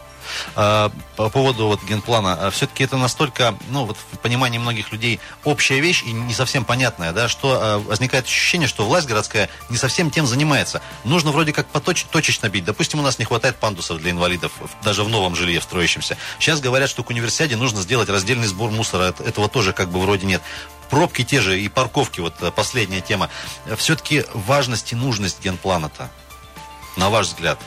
А, 0.56 0.90
по 1.16 1.28
поводу 1.28 1.66
вот 1.66 1.82
генплана, 1.82 2.34
а 2.34 2.50
все-таки 2.50 2.84
это 2.84 2.96
настолько, 2.96 3.56
ну, 3.68 3.84
вот 3.84 3.96
в 4.12 4.18
понимании 4.18 4.58
многих 4.58 4.92
людей 4.92 5.20
общая 5.44 5.80
вещь 5.80 6.02
и 6.04 6.12
не 6.12 6.34
совсем 6.34 6.64
понятная, 6.64 7.12
да, 7.12 7.28
что 7.28 7.58
а, 7.60 7.78
возникает 7.78 8.26
ощущение, 8.26 8.68
что 8.68 8.84
власть 8.84 9.06
городская 9.06 9.48
не 9.68 9.76
совсем 9.76 10.10
тем 10.10 10.26
занимается. 10.26 10.82
Нужно 11.04 11.30
вроде 11.30 11.52
как 11.52 11.66
поточ, 11.66 12.04
точечно 12.04 12.48
бить. 12.48 12.64
Допустим, 12.64 13.00
у 13.00 13.02
нас 13.02 13.18
не 13.18 13.24
хватает 13.24 13.56
пандусов 13.56 13.98
для 13.98 14.10
инвалидов, 14.10 14.52
даже 14.82 15.04
в 15.04 15.08
новом 15.08 15.34
жилье 15.36 15.60
строящемся. 15.60 16.16
Сейчас 16.38 16.60
говорят, 16.60 16.90
что 16.90 17.02
к 17.02 17.10
универсиаде 17.10 17.56
нужно 17.56 17.82
сделать 17.82 18.08
раздельный 18.08 18.46
сбор 18.46 18.70
мусора. 18.70 19.14
Этого 19.24 19.48
тоже 19.48 19.72
как 19.72 19.90
бы 19.90 20.00
вроде 20.00 20.26
нет 20.26 20.42
пробки 20.90 21.24
те 21.24 21.40
же 21.40 21.60
и 21.60 21.68
парковки, 21.68 22.20
вот 22.20 22.34
последняя 22.54 23.00
тема. 23.00 23.30
Все-таки 23.76 24.24
важность 24.34 24.92
и 24.92 24.96
нужность 24.96 25.42
генплана-то, 25.42 26.10
на 26.96 27.10
ваш 27.10 27.28
взгляд? 27.28 27.58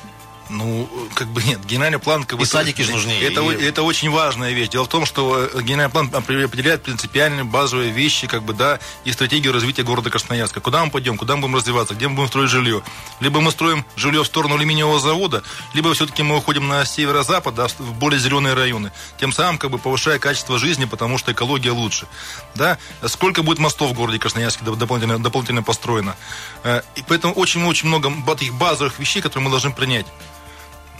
Ну, 0.49 0.89
как 1.13 1.27
бы 1.27 1.43
нет, 1.43 1.63
генеральный 1.65 1.99
план... 1.99 2.23
Как 2.23 2.33
и 2.33 2.41
бы, 2.41 2.45
садики 2.45 2.81
же 2.81 2.91
нужны. 2.91 3.11
Это, 3.11 3.41
и... 3.41 3.63
это 3.63 3.83
очень 3.83 4.09
важная 4.09 4.53
вещь. 4.53 4.69
Дело 4.69 4.85
в 4.85 4.87
том, 4.87 5.05
что 5.05 5.49
э, 5.53 5.61
генеральный 5.61 5.91
план 5.91 6.09
определяет 6.13 6.83
принципиальные 6.83 7.43
базовые 7.43 7.91
вещи, 7.91 8.27
как 8.27 8.43
бы, 8.43 8.53
да, 8.53 8.79
и 9.03 9.11
стратегию 9.11 9.53
развития 9.53 9.83
города 9.83 10.09
Красноярска. 10.09 10.59
Куда 10.59 10.83
мы 10.83 10.91
пойдем, 10.91 11.17
куда 11.17 11.35
мы 11.35 11.43
будем 11.43 11.55
развиваться, 11.55 11.95
где 11.95 12.07
мы 12.07 12.15
будем 12.15 12.29
строить 12.29 12.49
жилье. 12.49 12.81
Либо 13.19 13.41
мы 13.41 13.51
строим 13.51 13.85
жилье 13.95 14.23
в 14.23 14.27
сторону 14.27 14.55
алюминиевого 14.55 14.99
завода, 14.99 15.43
либо 15.73 15.93
все-таки 15.93 16.23
мы 16.23 16.37
уходим 16.37 16.67
на 16.67 16.85
северо-запад, 16.85 17.55
да, 17.55 17.67
в 17.67 17.93
более 17.93 18.19
зеленые 18.19 18.53
районы. 18.53 18.91
Тем 19.19 19.31
самым, 19.31 19.57
как 19.57 19.71
бы, 19.71 19.77
повышая 19.77 20.19
качество 20.19 20.57
жизни, 20.57 20.85
потому 20.85 21.17
что 21.17 21.31
экология 21.31 21.71
лучше. 21.71 22.07
Да? 22.55 22.77
Сколько 23.05 23.43
будет 23.43 23.59
мостов 23.59 23.91
в 23.91 23.93
городе 23.93 24.19
Красноярске 24.19 24.63
дополнительно, 24.63 25.19
дополнительно 25.19 25.63
построено. 25.63 26.15
Э, 26.63 26.81
и 26.95 27.03
поэтому 27.07 27.33
очень-очень 27.33 27.87
много 27.87 28.11
таких 28.37 28.53
базовых 28.53 28.99
вещей, 28.99 29.21
которые 29.21 29.45
мы 29.45 29.49
должны 29.49 29.71
принять. 29.71 30.05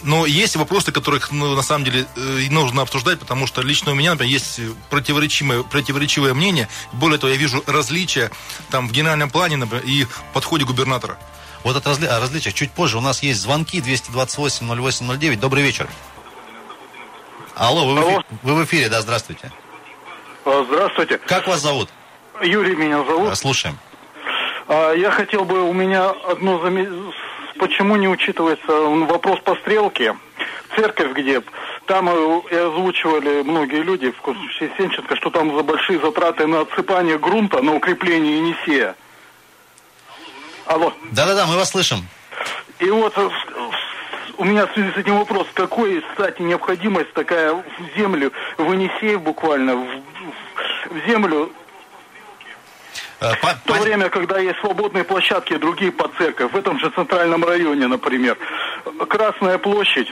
Но 0.03 0.25
есть 0.25 0.55
вопросы, 0.55 0.91
которых 0.91 1.31
ну, 1.31 1.55
на 1.55 1.61
самом 1.61 1.85
деле 1.85 2.05
э, 2.15 2.47
нужно 2.49 2.83
обсуждать, 2.83 3.19
потому 3.19 3.47
что 3.47 3.61
лично 3.61 3.91
у 3.91 3.95
меня, 3.95 4.11
например, 4.11 4.33
есть 4.33 4.59
противоречивое, 4.89 5.63
противоречивое 5.63 6.33
мнение. 6.33 6.67
Более 6.93 7.17
того, 7.17 7.31
я 7.31 7.37
вижу 7.37 7.63
различия 7.65 8.31
там 8.69 8.87
в 8.87 8.91
генеральном 8.91 9.29
плане 9.29 9.57
например, 9.57 9.83
и 9.85 10.03
в 10.03 10.23
подходе 10.33 10.65
губернатора. 10.65 11.17
Вот 11.63 11.75
это 11.75 11.89
разли... 11.89 12.05
о 12.05 12.19
различиях 12.19 12.53
чуть 12.53 12.71
позже. 12.71 12.97
У 12.97 13.01
нас 13.01 13.23
есть 13.23 13.41
звонки 13.41 13.79
228-08-09. 13.79 15.37
Добрый 15.37 15.63
вечер. 15.63 15.87
Алло, 17.55 17.87
вы 17.87 17.95
в, 17.95 18.05
эфире, 18.05 18.23
вы 18.43 18.55
в 18.55 18.65
эфире, 18.65 18.89
да, 18.89 19.01
здравствуйте. 19.01 19.51
А, 20.45 20.63
здравствуйте. 20.69 21.17
Как 21.17 21.47
вас 21.47 21.61
зовут? 21.61 21.89
Юрий 22.43 22.75
меня 22.75 23.03
зовут. 23.03 23.35
Слушаем. 23.35 23.79
А, 24.67 24.93
я 24.93 25.09
хотел 25.09 25.43
бы, 25.43 25.67
у 25.67 25.73
меня 25.73 26.11
одно 26.11 26.59
замечание 26.59 27.11
почему 27.57 27.95
не 27.95 28.07
учитывается 28.07 28.71
вопрос 28.71 29.39
по 29.41 29.55
стрелке? 29.55 30.15
Церковь 30.75 31.13
где? 31.13 31.41
Там 31.85 32.09
э, 32.09 32.41
и 32.51 32.55
озвучивали 32.55 33.41
многие 33.43 33.81
люди 33.81 34.11
в 34.11 34.75
Сенченко, 34.77 35.15
что 35.15 35.29
там 35.29 35.55
за 35.55 35.63
большие 35.63 35.99
затраты 35.99 36.45
на 36.47 36.61
отсыпание 36.61 37.17
грунта, 37.17 37.61
на 37.61 37.75
укрепление 37.75 38.37
Енисея. 38.37 38.95
Алло. 40.65 40.93
Да-да-да, 41.11 41.45
мы 41.47 41.55
вас 41.55 41.71
слышим. 41.71 42.05
И 42.79 42.89
вот 42.89 43.17
э, 43.17 43.29
у 44.37 44.43
меня 44.43 44.67
в 44.67 44.73
связи 44.73 44.91
с 44.91 44.97
этим 44.97 45.17
вопрос, 45.17 45.47
какой, 45.53 46.01
кстати, 46.01 46.41
необходимость 46.41 47.13
такая 47.13 47.53
в 47.53 47.63
землю, 47.97 48.31
в 48.57 48.71
Енисей 48.71 49.15
буквально, 49.15 49.75
в, 49.75 49.87
в 50.91 51.07
землю 51.07 51.51
по, 53.19 53.47
в 53.47 53.61
то 53.65 53.73
время, 53.73 54.09
когда 54.09 54.39
есть 54.39 54.59
свободные 54.59 55.03
площадки, 55.03 55.57
другие 55.57 55.91
под 55.91 56.13
церковь, 56.17 56.51
в 56.51 56.55
этом 56.55 56.79
же 56.79 56.89
центральном 56.91 57.43
районе, 57.43 57.87
например, 57.87 58.37
Красная 59.09 59.57
площадь, 59.57 60.11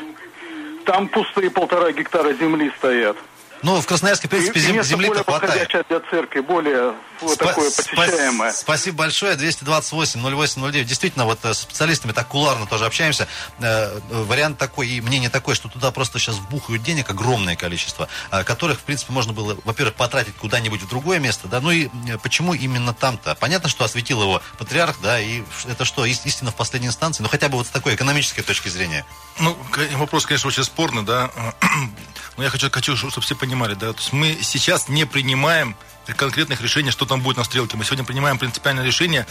там 0.85 1.07
пустые 1.07 1.49
полтора 1.49 1.91
гектара 1.91 2.33
земли 2.33 2.71
стоят. 2.77 3.17
Ну, 3.63 3.81
в 3.81 3.85
Красноярске, 3.85 4.27
в 4.27 4.31
принципе, 4.31 4.59
зем, 4.59 4.83
земли-то 4.83 5.23
хватает. 5.23 5.69
для 5.89 5.99
церкви, 5.99 6.41
более 6.41 6.93
вот 7.21 7.39
Спа- 7.39 7.47
такое 7.47 7.71
посещаемое. 7.71 8.51
Спа- 8.51 8.53
спасибо 8.53 8.97
большое. 8.97 9.35
228-08-09. 9.35 10.83
Действительно, 10.83 11.25
вот 11.25 11.39
э, 11.43 11.53
с 11.53 11.59
специалистами 11.59 12.11
так 12.11 12.27
куларно 12.27 12.67
тоже 12.67 12.85
общаемся. 12.85 13.27
Э, 13.59 13.99
вариант 14.09 14.57
такой 14.57 14.89
и 14.89 15.01
мнение 15.01 15.29
такое, 15.29 15.55
что 15.55 15.69
туда 15.69 15.91
просто 15.91 16.19
сейчас 16.19 16.35
вбухают 16.35 16.83
денег 16.83 17.09
огромное 17.09 17.55
количество, 17.55 18.07
э, 18.31 18.43
которых, 18.43 18.79
в 18.79 18.83
принципе, 18.83 19.13
можно 19.13 19.33
было, 19.33 19.57
во-первых, 19.63 19.95
потратить 19.95 20.35
куда-нибудь 20.35 20.81
в 20.81 20.89
другое 20.89 21.19
место, 21.19 21.47
да, 21.47 21.61
ну 21.61 21.71
и 21.71 21.87
э, 22.07 22.17
почему 22.21 22.53
именно 22.53 22.93
там-то? 22.93 23.35
Понятно, 23.35 23.69
что 23.69 23.85
осветил 23.85 24.21
его 24.21 24.41
патриарх, 24.57 24.97
да, 25.01 25.19
и 25.19 25.43
это 25.67 25.85
что, 25.85 26.05
истина 26.05 26.51
в 26.51 26.55
последней 26.55 26.87
инстанции, 26.87 27.23
ну 27.23 27.29
хотя 27.29 27.49
бы 27.49 27.57
вот 27.57 27.67
с 27.67 27.69
такой 27.69 27.95
экономической 27.95 28.41
точки 28.41 28.69
зрения. 28.69 29.05
Ну, 29.39 29.57
вопрос, 29.93 30.25
конечно, 30.25 30.47
очень 30.47 30.63
спорный, 30.63 31.03
да. 31.03 31.31
Но 32.37 32.43
я 32.43 32.49
хочу, 32.49 32.69
хочу 32.69 32.97
чтобы 32.97 33.21
все 33.21 33.35
понимали, 33.35 33.54
да. 33.55 33.93
То 33.93 33.99
есть 33.99 34.13
мы 34.13 34.37
сейчас 34.41 34.89
не 34.89 35.05
принимаем 35.05 35.75
конкретных 36.13 36.61
решений, 36.61 36.91
что 36.91 37.05
там 37.05 37.21
будет 37.21 37.37
на 37.37 37.43
стрелке. 37.43 37.77
Мы 37.77 37.83
сегодня 37.83 38.03
принимаем 38.03 38.37
принципиальное 38.37 38.85
решение, 38.85 39.25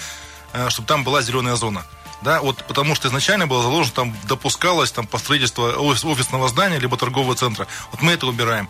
э, 0.52 0.68
чтобы 0.70 0.88
там 0.88 1.04
была 1.04 1.22
зеленая 1.22 1.54
зона. 1.56 1.84
Да, 2.22 2.40
вот 2.40 2.64
потому 2.66 2.94
что 2.94 3.08
изначально 3.08 3.46
было 3.46 3.62
заложено, 3.62 3.94
там 3.94 4.16
допускалось 4.24 4.90
там, 4.90 5.06
по 5.06 5.18
строительству 5.18 5.64
офисного 5.64 6.48
здания, 6.48 6.78
либо 6.78 6.96
торгового 6.96 7.34
центра. 7.34 7.66
Вот 7.92 8.00
мы 8.00 8.12
это 8.12 8.26
убираем. 8.26 8.68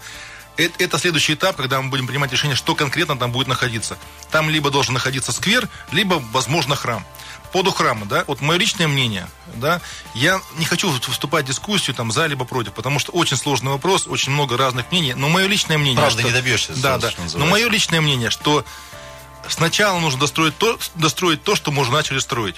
Это, 0.57 0.83
это 0.83 0.99
следующий 0.99 1.35
этап, 1.35 1.57
когда 1.57 1.81
мы 1.81 1.89
будем 1.89 2.07
принимать 2.07 2.33
решение, 2.33 2.57
что 2.57 2.75
конкретно 2.75 3.17
там 3.17 3.33
будет 3.33 3.47
находиться. 3.47 3.97
Там 4.31 4.51
либо 4.51 4.71
должен 4.71 4.95
находиться 4.95 5.33
сквер, 5.33 5.69
либо, 5.93 6.23
возможно, 6.33 6.75
храм 6.75 7.05
поводу 7.55 7.71
храма, 7.71 8.05
да, 8.05 8.25
вот 8.27 8.41
мое 8.41 8.59
личное 8.59 8.89
мнение, 8.89 9.29
да, 9.55 9.81
я 10.13 10.41
не 10.57 10.65
хочу 10.65 10.91
вступать 10.91 11.45
в 11.45 11.49
дискуссию 11.49 11.95
там 11.95 12.11
за 12.11 12.27
либо 12.27 12.45
против, 12.45 12.73
потому 12.73 12.99
что 12.99 13.13
очень 13.13 13.37
сложный 13.37 13.71
вопрос, 13.71 14.09
очень 14.09 14.33
много 14.33 14.57
разных 14.57 14.91
мнений, 14.91 15.15
но 15.15 15.29
мое 15.29 15.47
личное 15.47 15.79
мнение... 15.79 16.01
Правда, 16.01 16.19
что, 16.19 16.29
не 16.29 16.35
добьешься. 16.35 16.73
Да, 16.75 16.99
да, 16.99 17.13
но 17.35 17.47
мое 17.47 17.69
личное 17.69 18.01
мнение, 18.01 18.31
что 18.31 18.65
сначала 19.47 20.01
нужно 20.01 20.19
достроить 20.19 20.59
то, 20.59 20.77
достроить 20.97 21.45
то, 21.45 21.55
что 21.55 21.71
мы 21.71 21.83
уже 21.83 21.93
начали 21.93 22.19
строить. 22.19 22.57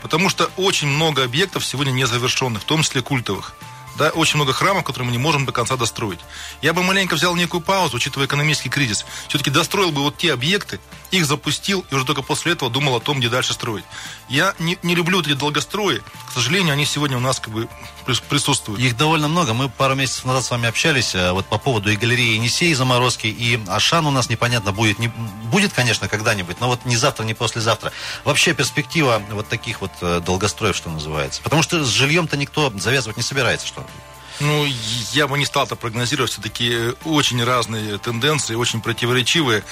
Потому 0.00 0.30
что 0.30 0.50
очень 0.56 0.88
много 0.88 1.22
объектов 1.22 1.62
сегодня 1.62 1.90
незавершенных, 1.90 2.62
в 2.62 2.64
том 2.64 2.82
числе 2.82 3.02
культовых 3.02 3.54
да, 3.96 4.10
очень 4.10 4.36
много 4.36 4.52
храмов, 4.52 4.84
которые 4.84 5.06
мы 5.06 5.12
не 5.12 5.18
можем 5.18 5.46
до 5.46 5.52
конца 5.52 5.76
достроить. 5.76 6.20
Я 6.62 6.72
бы 6.72 6.82
маленько 6.82 7.14
взял 7.14 7.34
некую 7.36 7.60
паузу, 7.60 7.96
учитывая 7.96 8.26
экономический 8.26 8.68
кризис. 8.68 9.04
Все-таки 9.28 9.50
достроил 9.50 9.90
бы 9.90 10.02
вот 10.02 10.16
те 10.16 10.32
объекты, 10.32 10.80
их 11.10 11.26
запустил, 11.26 11.84
и 11.90 11.94
уже 11.94 12.04
только 12.04 12.22
после 12.22 12.52
этого 12.52 12.70
думал 12.70 12.96
о 12.96 13.00
том, 13.00 13.18
где 13.18 13.28
дальше 13.28 13.52
строить. 13.52 13.84
Я 14.28 14.54
не, 14.58 14.78
не 14.82 14.94
люблю 14.94 15.20
эти 15.20 15.32
долгострои. 15.34 16.02
К 16.28 16.32
сожалению, 16.32 16.72
они 16.72 16.84
сегодня 16.84 17.16
у 17.16 17.20
нас 17.20 17.40
как 17.40 17.52
бы 17.52 17.68
присутствуют. 18.28 18.80
Их 18.80 18.96
довольно 18.96 19.28
много. 19.28 19.54
Мы 19.54 19.68
пару 19.68 19.94
месяцев 19.94 20.24
назад 20.24 20.44
с 20.44 20.50
вами 20.50 20.68
общались 20.68 21.14
э, 21.14 21.32
вот 21.32 21.46
по 21.46 21.58
поводу 21.58 21.90
и 21.90 21.96
галереи 21.96 22.34
Енисей 22.34 22.74
заморозки, 22.74 23.26
и 23.26 23.60
Ашан 23.68 24.06
у 24.06 24.10
нас 24.10 24.28
непонятно 24.28 24.72
будет. 24.72 24.98
Не, 24.98 25.08
будет, 25.08 25.72
конечно, 25.72 26.08
когда-нибудь, 26.08 26.60
но 26.60 26.68
вот 26.68 26.84
не 26.84 26.96
завтра, 26.96 27.24
не 27.24 27.34
послезавтра. 27.34 27.92
Вообще 28.24 28.54
перспектива 28.54 29.22
вот 29.30 29.48
таких 29.48 29.80
вот 29.80 29.92
э, 30.00 30.20
долгостроев, 30.24 30.76
что 30.76 30.90
называется. 30.90 31.42
Потому 31.42 31.62
что 31.62 31.84
с 31.84 31.88
жильем-то 31.88 32.36
никто 32.36 32.72
завязывать 32.76 33.16
не 33.16 33.22
собирается, 33.22 33.66
что 33.66 33.79
ну, 34.40 34.64
я 35.12 35.28
бы 35.28 35.38
не 35.38 35.44
стал 35.44 35.66
это 35.66 35.76
прогнозировать. 35.76 36.32
Все-таки 36.32 36.70
э, 36.72 36.94
очень 37.04 37.44
разные 37.44 37.98
тенденции, 37.98 38.54
очень 38.54 38.80
противоречивые. 38.80 39.62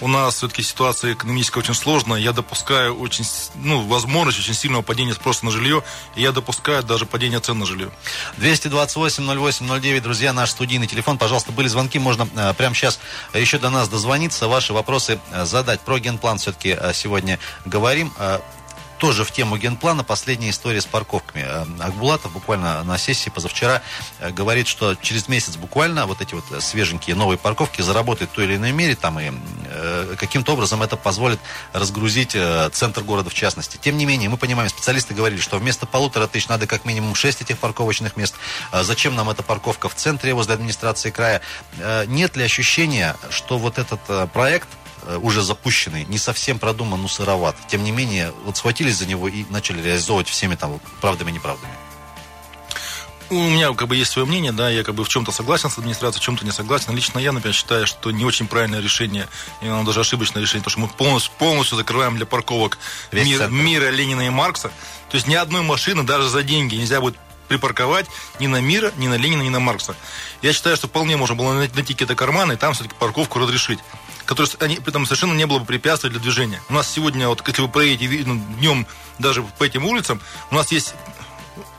У 0.00 0.08
нас 0.08 0.36
все-таки 0.36 0.62
ситуация 0.62 1.12
экономическая 1.12 1.60
очень 1.60 1.74
сложная. 1.74 2.18
Я 2.18 2.32
допускаю 2.32 2.98
очень, 2.98 3.24
ну, 3.54 3.82
возможность 3.82 4.38
очень 4.38 4.54
сильного 4.54 4.82
падения 4.82 5.12
спроса 5.12 5.44
на 5.44 5.50
жилье. 5.50 5.84
И 6.16 6.22
я 6.22 6.32
допускаю 6.32 6.82
даже 6.82 7.04
падение 7.04 7.40
цен 7.40 7.58
на 7.58 7.66
жилье. 7.66 7.90
228-08-09, 8.38 10.00
друзья, 10.00 10.32
наш 10.32 10.50
студийный 10.50 10.86
телефон. 10.86 11.18
Пожалуйста, 11.18 11.52
были 11.52 11.68
звонки, 11.68 11.98
можно 11.98 12.26
э, 12.34 12.54
прямо 12.54 12.74
сейчас 12.74 12.98
еще 13.34 13.58
до 13.58 13.68
нас 13.68 13.90
дозвониться, 13.90 14.48
ваши 14.48 14.72
вопросы 14.72 15.20
э, 15.32 15.44
задать. 15.44 15.82
Про 15.82 15.98
генплан 15.98 16.38
все-таки 16.38 16.70
э, 16.70 16.92
сегодня 16.94 17.38
говорим. 17.66 18.10
Тоже 18.98 19.24
в 19.24 19.30
тему 19.32 19.56
генплана 19.56 20.04
последняя 20.04 20.50
история 20.50 20.80
с 20.80 20.86
парковками. 20.86 21.44
Э, 21.46 21.64
Акбулатов 21.80 22.32
буквально 22.32 22.82
на 22.84 22.96
сессии 22.98 23.28
позавчера 23.28 23.82
э, 24.20 24.30
говорит, 24.30 24.68
что 24.68 24.94
через 24.94 25.28
месяц 25.28 25.56
буквально 25.56 26.06
вот 26.06 26.20
эти 26.20 26.34
вот 26.34 26.44
свеженькие 26.62 27.16
новые 27.16 27.38
парковки 27.38 27.82
заработают 27.82 28.30
в 28.30 28.34
той 28.34 28.44
или 28.44 28.56
иной 28.56 28.72
мере 28.72 28.94
там 28.94 29.18
и 29.18 29.32
э, 29.66 30.14
каким-то 30.18 30.52
образом 30.52 30.82
это 30.82 30.96
позволит 30.96 31.40
разгрузить 31.72 32.36
центр 32.72 33.02
города 33.02 33.30
в 33.30 33.34
частности. 33.34 33.76
Тем 33.76 33.96
не 33.96 34.06
менее, 34.06 34.28
мы 34.28 34.36
понимаем, 34.36 34.68
специалисты 34.68 35.14
говорили, 35.14 35.40
что 35.40 35.58
вместо 35.58 35.86
полутора 35.86 36.26
тысяч 36.26 36.48
надо 36.48 36.66
как 36.66 36.84
минимум 36.84 37.14
шесть 37.14 37.42
этих 37.42 37.58
парковочных 37.58 38.16
мест. 38.16 38.34
Зачем 38.72 39.14
нам 39.14 39.30
эта 39.30 39.42
парковка 39.42 39.88
в 39.88 39.94
центре 39.94 40.34
возле 40.34 40.54
администрации 40.54 41.10
края? 41.10 41.40
Нет 42.06 42.36
ли 42.36 42.44
ощущения, 42.44 43.16
что 43.30 43.58
вот 43.58 43.78
этот 43.78 44.00
проект 44.32 44.68
уже 45.20 45.42
запущенный, 45.42 46.04
не 46.04 46.18
совсем 46.18 46.58
продуман, 46.58 47.02
но 47.02 47.08
сыроват. 47.08 47.56
Тем 47.68 47.84
не 47.84 47.90
менее, 47.90 48.32
вот 48.44 48.56
схватились 48.56 48.96
за 48.96 49.06
него 49.06 49.28
и 49.28 49.44
начали 49.50 49.82
реализовывать 49.82 50.28
всеми 50.28 50.54
там 50.54 50.80
правдами 51.00 51.30
и 51.30 51.34
неправдами. 51.34 51.72
У 53.30 53.34
меня 53.34 53.72
как 53.72 53.88
бы 53.88 53.96
есть 53.96 54.12
свое 54.12 54.28
мнение, 54.28 54.52
да, 54.52 54.68
я 54.68 54.84
как 54.84 54.94
бы 54.94 55.02
в 55.02 55.08
чем-то 55.08 55.32
согласен 55.32 55.70
с 55.70 55.78
администрацией, 55.78 56.20
в 56.20 56.24
чем-то 56.24 56.44
не 56.44 56.52
согласен. 56.52 56.94
Лично 56.94 57.18
я, 57.18 57.32
например, 57.32 57.54
считаю, 57.54 57.86
что 57.86 58.10
не 58.10 58.24
очень 58.24 58.46
правильное 58.46 58.80
решение, 58.80 59.28
и 59.62 59.66
оно 59.66 59.82
даже 59.82 60.00
ошибочное 60.00 60.42
решение, 60.42 60.62
потому 60.62 60.88
что 60.88 60.92
мы 60.92 60.98
полностью, 60.98 61.32
полностью 61.38 61.78
закрываем 61.78 62.16
для 62.16 62.26
парковок 62.26 62.78
мир, 63.12 63.48
мира 63.50 63.90
Ленина 63.90 64.26
и 64.26 64.30
Маркса. 64.30 64.70
То 65.10 65.16
есть 65.16 65.26
ни 65.26 65.34
одной 65.34 65.62
машины 65.62 66.02
даже 66.02 66.28
за 66.28 66.42
деньги 66.42 66.76
нельзя 66.76 67.00
будет 67.00 67.16
припарковать 67.48 68.06
ни 68.40 68.46
на 68.46 68.60
Мира, 68.60 68.92
ни 68.96 69.08
на 69.08 69.16
Ленина, 69.16 69.42
ни 69.42 69.48
на 69.48 69.60
Маркса. 69.60 69.94
Я 70.42 70.52
считаю, 70.52 70.76
что 70.76 70.86
вполне 70.86 71.16
можно 71.16 71.34
было 71.34 71.52
найти 71.54 71.94
какие-то 71.94 72.14
карманы 72.14 72.54
и 72.54 72.56
там 72.56 72.74
все-таки 72.74 72.94
парковку 72.98 73.38
разрешить 73.38 73.78
которые 74.26 74.50
они, 74.60 74.76
при 74.76 74.88
этом 74.88 75.04
совершенно 75.06 75.34
не 75.34 75.46
было 75.46 75.58
бы 75.58 75.66
препятствий 75.66 76.10
для 76.10 76.20
движения. 76.20 76.60
У 76.68 76.72
нас 76.72 76.90
сегодня, 76.90 77.28
вот 77.28 77.46
если 77.46 77.62
вы 77.62 77.68
проедете 77.68 78.24
ну, 78.26 78.42
днем 78.58 78.86
даже 79.18 79.42
по 79.42 79.64
этим 79.64 79.84
улицам, 79.84 80.20
у 80.50 80.54
нас 80.54 80.72
есть 80.72 80.94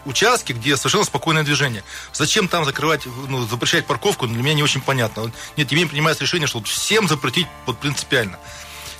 участки, 0.06 0.54
где 0.54 0.78
совершенно 0.78 1.04
спокойное 1.04 1.44
движение. 1.44 1.84
Зачем 2.14 2.48
там 2.48 2.66
закрывать, 2.66 3.06
ну, 3.28 3.46
запрещать 3.46 3.86
парковку, 3.86 4.28
для 4.28 4.42
меня 4.42 4.54
не 4.54 4.64
очень 4.64 4.82
понятно. 4.82 5.32
Нет, 5.58 5.68
теперь 5.68 5.88
принимается 5.88 6.24
решение, 6.24 6.48
что 6.48 6.62
всем 6.64 7.08
запретить 7.08 7.48
вот 7.66 7.80
принципиально. 7.80 8.40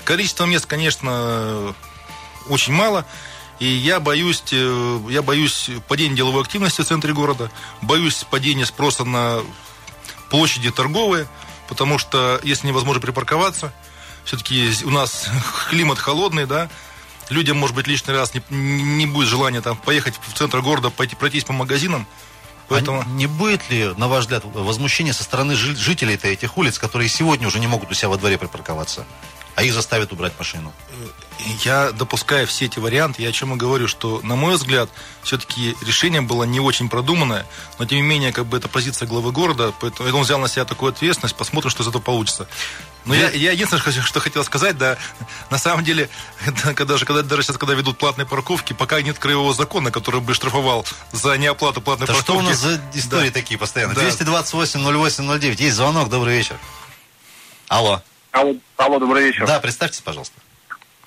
Количество 0.04 0.44
мест, 0.44 0.66
конечно, 0.66 1.74
очень 2.48 2.72
мало. 2.72 3.06
И 3.58 3.66
я 3.66 4.00
боюсь, 4.00 4.42
э, 4.52 5.00
я 5.08 5.22
боюсь 5.22 5.70
падения 5.88 6.14
деловой 6.14 6.42
активности 6.42 6.82
в 6.82 6.86
центре 6.86 7.14
города, 7.14 7.50
боюсь 7.80 8.24
падения 8.30 8.66
спроса 8.66 9.04
на 9.04 9.40
площади 10.28 10.70
торговые, 10.70 11.26
потому 11.68 11.98
что 11.98 12.40
если 12.42 12.66
невозможно 12.66 13.00
припарковаться, 13.00 13.72
все-таки 14.24 14.70
у 14.84 14.90
нас 14.90 15.28
климат 15.70 15.98
холодный, 15.98 16.46
да, 16.46 16.68
людям, 17.30 17.56
может 17.56 17.74
быть, 17.74 17.86
лишний 17.86 18.14
раз 18.14 18.32
не, 18.34 18.42
не 18.50 19.06
будет 19.06 19.28
желания 19.28 19.60
там 19.60 19.76
поехать 19.76 20.14
в 20.20 20.32
центр 20.34 20.60
города, 20.60 20.90
пойти 20.90 21.16
пройтись 21.16 21.44
по 21.44 21.52
магазинам. 21.52 22.06
Поэтому... 22.68 23.02
А 23.02 23.04
не 23.04 23.26
будет 23.26 23.70
ли, 23.70 23.92
на 23.96 24.08
ваш 24.08 24.24
взгляд, 24.24 24.44
возмущение 24.44 25.14
со 25.14 25.22
стороны 25.22 25.54
жителей 25.54 26.14
этих 26.14 26.58
улиц, 26.58 26.78
которые 26.78 27.08
сегодня 27.08 27.46
уже 27.46 27.60
не 27.60 27.66
могут 27.66 27.90
у 27.90 27.94
себя 27.94 28.08
во 28.08 28.16
дворе 28.16 28.38
припарковаться? 28.38 29.06
А 29.56 29.62
их 29.62 29.72
заставят 29.72 30.12
убрать 30.12 30.34
машину. 30.38 30.72
Я 31.64 31.90
допускаю 31.90 32.46
все 32.46 32.66
эти 32.66 32.78
варианты. 32.78 33.22
Я 33.22 33.30
о 33.30 33.32
чем 33.32 33.54
и 33.54 33.56
говорю, 33.56 33.88
что, 33.88 34.20
на 34.22 34.36
мой 34.36 34.56
взгляд, 34.56 34.90
все-таки 35.22 35.74
решение 35.80 36.20
было 36.20 36.44
не 36.44 36.60
очень 36.60 36.90
продуманное, 36.90 37.46
но, 37.78 37.86
тем 37.86 37.98
не 37.98 38.04
менее, 38.04 38.32
как 38.32 38.44
бы 38.46 38.58
это 38.58 38.68
позиция 38.68 39.08
главы 39.08 39.32
города, 39.32 39.72
поэтому 39.80 40.18
он 40.18 40.24
взял 40.24 40.38
на 40.38 40.48
себя 40.48 40.66
такую 40.66 40.90
ответственность, 40.92 41.36
посмотрим, 41.36 41.70
что 41.70 41.82
из 41.82 41.88
этого 41.88 42.02
получится. 42.02 42.46
Но 43.06 43.14
я, 43.14 43.30
я 43.30 43.52
единственное, 43.52 44.02
что 44.02 44.20
хотел 44.20 44.44
сказать, 44.44 44.76
да, 44.76 44.98
на 45.48 45.56
самом 45.56 45.84
деле, 45.84 46.10
когда, 46.74 46.98
же, 46.98 47.06
когда, 47.06 47.22
даже 47.22 47.42
сейчас, 47.42 47.56
когда 47.56 47.72
ведут 47.72 47.96
платные 47.96 48.26
парковки, 48.26 48.74
пока 48.74 49.00
нет 49.00 49.18
краевого 49.18 49.54
закона, 49.54 49.90
который 49.90 50.20
бы 50.20 50.34
штрафовал 50.34 50.84
за 51.12 51.38
неоплату 51.38 51.80
платной 51.80 52.06
да 52.06 52.12
парковки. 52.12 52.32
что 52.32 52.38
у 52.38 52.42
нас 52.42 52.58
за 52.58 52.80
истории 52.92 53.28
да. 53.28 53.34
такие 53.34 53.56
постоянно? 53.58 53.94
Да. 53.94 54.02
228-08-09. 54.02 55.62
Есть 55.62 55.76
звонок, 55.76 56.10
добрый 56.10 56.36
вечер. 56.36 56.56
Алло. 57.68 58.02
Алло, 58.36 58.54
алло, 58.76 58.98
добрый 58.98 59.24
вечер. 59.24 59.46
Да, 59.46 59.60
представьтесь, 59.60 60.02
пожалуйста. 60.02 60.38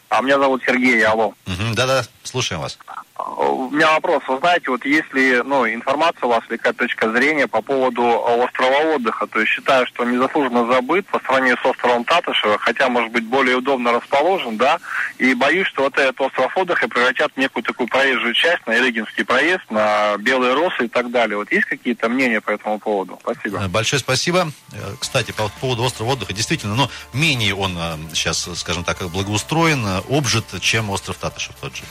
А 0.09 0.19
меня 0.24 0.39
зовут 0.39 0.63
Сергей, 0.65 1.00
алло. 1.05 1.36
Угу, 1.45 1.75
да-да, 1.75 2.03
слушаем 2.24 2.59
вас. 2.59 2.79
У 3.19 3.69
меня 3.69 3.91
вопрос. 3.91 4.23
Вы 4.27 4.39
знаете, 4.39 4.71
вот 4.71 4.85
если 4.85 5.41
ну, 5.45 5.67
информация 5.67 6.25
у 6.25 6.29
вас 6.29 6.41
или 6.49 6.55
какая 6.55 6.73
точка 6.73 7.11
зрения 7.11 7.47
по 7.47 7.61
поводу 7.61 8.03
острова 8.03 8.95
отдыха, 8.95 9.27
то 9.27 9.39
есть 9.39 9.51
считаю, 9.51 9.85
что 9.88 10.03
он 10.03 10.13
незаслуженно 10.13 10.65
забыт 10.71 11.05
по 11.07 11.19
сравнению 11.19 11.57
с 11.61 11.65
островом 11.65 12.05
Татышева, 12.05 12.57
хотя, 12.59 12.88
может 12.88 13.11
быть, 13.11 13.25
более 13.25 13.57
удобно 13.57 13.91
расположен, 13.91 14.57
да, 14.57 14.79
и 15.17 15.33
боюсь, 15.33 15.67
что 15.67 15.83
вот 15.83 15.97
этот 15.97 16.19
остров 16.21 16.55
отдыха 16.55 16.88
превратят 16.88 17.31
в 17.35 17.38
некую 17.38 17.63
такую 17.63 17.88
проезжую 17.89 18.33
часть 18.33 18.65
на 18.65 18.77
Ирыгинский 18.77 19.25
проезд, 19.25 19.69
на 19.69 20.15
Белые 20.17 20.53
Росы 20.53 20.85
и 20.85 20.88
так 20.88 21.11
далее. 21.11 21.38
Вот 21.38 21.51
есть 21.51 21.65
какие-то 21.65 22.07
мнения 22.07 22.39
по 22.39 22.51
этому 22.51 22.79
поводу? 22.79 23.19
Спасибо. 23.21 23.67
Большое 23.67 23.99
спасибо. 23.99 24.51
Э, 24.71 24.95
кстати, 24.99 25.31
по 25.31 25.49
поводу 25.59 25.83
острова 25.83 26.11
отдыха, 26.11 26.33
действительно, 26.33 26.75
но 26.75 26.89
ну, 27.13 27.19
менее 27.19 27.53
он 27.53 27.77
сейчас, 28.13 28.47
э, 28.47 28.55
скажем 28.55 28.85
так, 28.85 29.01
благоустроен, 29.09 29.85
э, 29.85 30.01
обжит, 30.09 30.45
чем 30.61 30.89
остров 30.89 31.17
Татышев 31.17 31.55
тот 31.59 31.75
же 31.75 31.83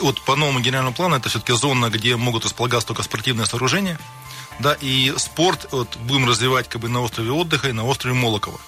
вот 0.00 0.20
по 0.22 0.36
новому 0.36 0.60
генеральному 0.60 0.94
плану 0.94 1.16
это 1.16 1.28
все-таки 1.28 1.52
зона, 1.52 1.90
где 1.90 2.16
могут 2.16 2.44
располагаться 2.44 2.88
только 2.88 3.02
спортивные 3.02 3.46
сооружения. 3.46 3.98
Да, 4.60 4.76
и 4.80 5.12
спорт 5.16 5.66
вот, 5.72 5.96
будем 5.96 6.28
развивать 6.28 6.68
как 6.68 6.80
бы 6.80 6.88
на 6.88 7.00
острове 7.00 7.30
отдыха 7.30 7.68
и 7.68 7.72
на 7.72 7.84
острове 7.84 8.14
Молокова. 8.14 8.60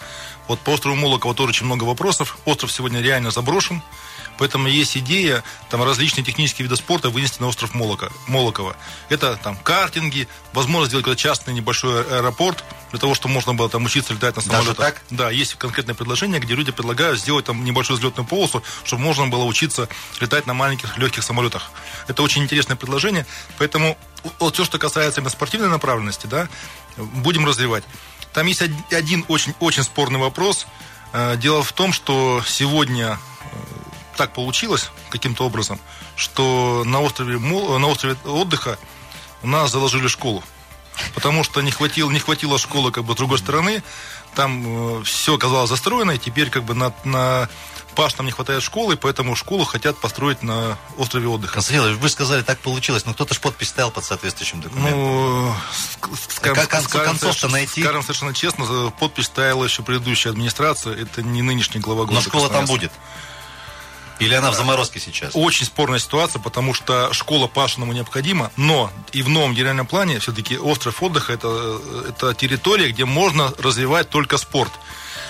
Вот 0.49 0.59
по 0.61 0.71
острову 0.71 0.97
Молокова 0.97 1.35
тоже 1.35 1.51
очень 1.51 1.67
много 1.67 1.85
вопросов. 1.85 2.39
Остров 2.45 2.73
сегодня 2.73 3.01
реально 3.01 3.31
заброшен. 3.31 3.83
Поэтому 4.38 4.69
есть 4.69 4.97
идея 4.97 5.43
там 5.71 5.83
различные 5.83 6.25
технические 6.25 6.64
виды 6.64 6.76
спорта 6.76 7.11
вынести 7.11 7.40
на 7.40 7.49
остров 7.49 7.75
Молока, 7.75 8.11
Молокова. 8.26 8.76
Это 9.09 9.37
там 9.43 9.57
картинги, 9.57 10.28
возможно 10.52 10.88
сделать 10.88 11.19
частный 11.19 11.55
небольшой 11.55 12.02
аэропорт, 12.02 12.64
для 12.90 13.00
того, 13.00 13.14
чтобы 13.14 13.35
можно 13.35 13.55
было 13.55 13.69
там 13.69 13.85
учиться 13.85 14.14
летать 14.14 14.37
на 14.37 14.43
самолетах. 14.43 14.76
Даже 14.76 14.93
так? 14.93 15.02
Да, 15.11 15.31
есть 15.31 15.55
конкретное 15.57 15.95
предложение, 15.95 16.40
где 16.40 16.55
люди 16.55 16.73
предлагают 16.73 17.21
сделать 17.21 17.45
там 17.45 17.64
небольшую 17.64 17.99
взлетную 17.99 18.26
полосу, 18.26 18.62
чтобы 18.85 19.02
можно 19.02 19.26
было 19.26 19.45
учиться 19.45 19.88
летать 20.21 20.47
на 20.47 20.55
маленьких 20.55 20.97
легких 20.99 21.23
самолетах. 21.23 21.71
Это 22.09 22.23
очень 22.23 22.43
интересное 22.43 22.76
предложение, 22.76 23.26
поэтому 23.59 23.99
вот 24.38 24.55
все, 24.55 24.64
что 24.64 24.78
касается 24.78 25.21
именно 25.21 25.31
спортивной 25.31 25.69
направленности, 25.69 26.26
да, 26.26 26.49
будем 26.97 27.47
развивать. 27.47 27.85
Там 28.33 28.47
есть 28.47 28.62
один 28.90 29.25
очень, 29.28 29.55
очень 29.61 29.83
спорный 29.83 30.19
вопрос. 30.19 30.66
Э, 31.12 31.37
дело 31.37 31.62
в 31.62 31.73
том, 31.73 31.93
что 31.93 32.43
сегодня 32.47 33.19
так 34.17 34.33
получилось 34.33 34.91
каким-то 35.11 35.45
образом, 35.45 35.79
что 36.17 36.83
на 36.85 37.01
острове, 37.01 37.39
на 37.39 37.87
острове 37.87 38.17
отдыха 38.25 38.79
у 39.43 39.47
нас 39.47 39.71
заложили 39.71 40.09
школу. 40.09 40.43
Потому 41.15 41.45
что 41.45 41.61
не 41.61 41.71
хватило, 41.71 42.11
не 42.11 42.19
хватило 42.19 42.59
школы 42.59 42.91
как 42.91 43.05
бы 43.05 43.13
с 43.13 43.17
другой 43.17 43.39
стороны. 43.39 43.83
Там 44.35 45.01
э, 45.01 45.05
все 45.05 45.37
оказалось 45.37 45.69
застроено, 45.69 46.13
и 46.13 46.19
теперь 46.19 46.51
как 46.51 46.65
бы 46.65 46.75
на, 46.75 46.93
на 47.05 47.49
Паштам 47.95 48.27
не 48.27 48.33
хватает 48.33 48.63
школы, 48.63 48.97
поэтому 48.97 49.35
школу 49.35 49.65
хотят 49.65 49.99
построить 49.99 50.43
на 50.43 50.79
острове 50.99 51.29
отдыха. 51.29 51.55
Константин 51.55 51.97
вы 51.97 52.09
сказали, 52.11 52.43
так 52.43 52.59
получилось, 52.59 53.07
но 53.07 53.15
кто-то 53.15 53.35
же 53.35 53.41
подпись 53.41 53.69
ставил 53.69 53.91
под 53.91 54.05
соответствующим 54.05 54.61
документом. 54.61 55.01
Ну, 55.01 55.55
скажем, 56.29 56.67
как 56.67 56.89
концов-то 56.89 57.49
найти? 57.49 57.83
Скажем 57.83 58.02
совершенно 58.02 58.35
честно, 58.35 58.93
подпись 58.99 59.26
ставила 59.26 59.65
еще 59.65 59.83
предыдущая 59.83 60.33
администрация, 60.33 60.95
это 60.95 61.23
не 61.23 61.41
нынешний 61.43 61.81
глава 61.81 62.05
города. 62.05 62.15
Но 62.15 62.21
школа 62.21 62.50
там 62.50 62.67
будет? 62.67 62.93
Или 64.19 64.35
она 64.35 64.50
в 64.50 64.55
заморозке 64.55 65.00
сейчас? 65.00 65.33
Очень 65.35 65.67
спорная 65.67 65.99
ситуация, 65.99 66.41
потому 66.41 66.75
что 66.75 67.13
школа 67.13 67.47
Пашиному 67.47 67.93
необходима, 67.93 68.50
но 68.57 68.91
и 69.13 69.23
в 69.23 69.29
новом 69.29 69.55
генеральном 69.55 69.87
плане 69.87 70.19
все-таки 70.19 70.59
остров 70.59 71.02
отдыха 71.02 71.33
это, 71.33 71.81
это 72.09 72.35
территория, 72.35 72.91
где 72.91 73.05
можно 73.05 73.52
развивать 73.59 74.09
только 74.09 74.39
спорт. 74.39 74.73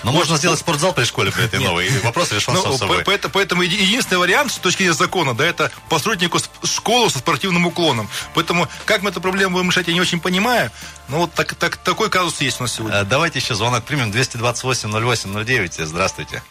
Но 0.03 0.11
можно 0.11 0.37
сделать 0.37 0.59
спортзал 0.59 0.93
при 0.93 1.05
школе 1.05 1.31
при 1.31 1.45
этой 1.45 1.59
новой. 1.59 1.89
Вопрос 1.99 2.31
решен 2.31 2.53
ну, 2.53 2.61
сам 2.61 2.77
собой. 2.77 3.03
Поэтому, 3.03 3.33
поэтому 3.33 3.61
единственный 3.63 4.19
вариант 4.19 4.51
с 4.51 4.57
точки 4.57 4.83
зрения 4.83 4.93
закона, 4.93 5.35
да, 5.35 5.45
это 5.45 5.71
построить 5.89 6.21
некую 6.21 6.41
школу 6.63 7.09
со 7.09 7.19
спортивным 7.19 7.65
уклоном. 7.65 8.07
Поэтому 8.33 8.67
как 8.85 9.01
мы 9.01 9.09
эту 9.09 9.21
проблему 9.21 9.55
будем 9.55 9.69
решать, 9.69 9.87
я 9.87 9.93
не 9.93 10.01
очень 10.01 10.19
понимаю. 10.19 10.71
Но 11.07 11.19
вот 11.19 11.33
так, 11.33 11.55
так, 11.55 11.77
такой 11.77 12.09
казус 12.09 12.41
есть 12.41 12.59
у 12.59 12.63
нас 12.63 12.75
сегодня. 12.75 12.99
А, 12.99 13.03
давайте 13.05 13.39
еще 13.39 13.55
звонок 13.55 13.83
примем. 13.85 14.11
228 14.11 14.91
08 14.91 15.45
09. 15.45 15.73
Здравствуйте. 15.79 16.43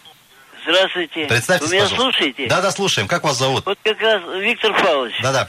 Здравствуйте. 0.66 1.26
Представьтесь, 1.26 1.68
Вы 1.68 1.74
меня 1.76 1.85
пожалуйста. 1.85 2.02
слушаете? 2.18 2.46
Да, 2.48 2.61
да, 2.61 2.70
слушаем. 2.72 3.07
Как 3.09 3.22
вас 3.22 3.38
зовут? 3.38 3.64
Вот 3.64 3.79
как 3.85 4.00
раз 4.00 4.22
Виктор 4.40 4.72
Павлович. 4.83 5.14
Да, 5.22 5.33
да. 5.33 5.48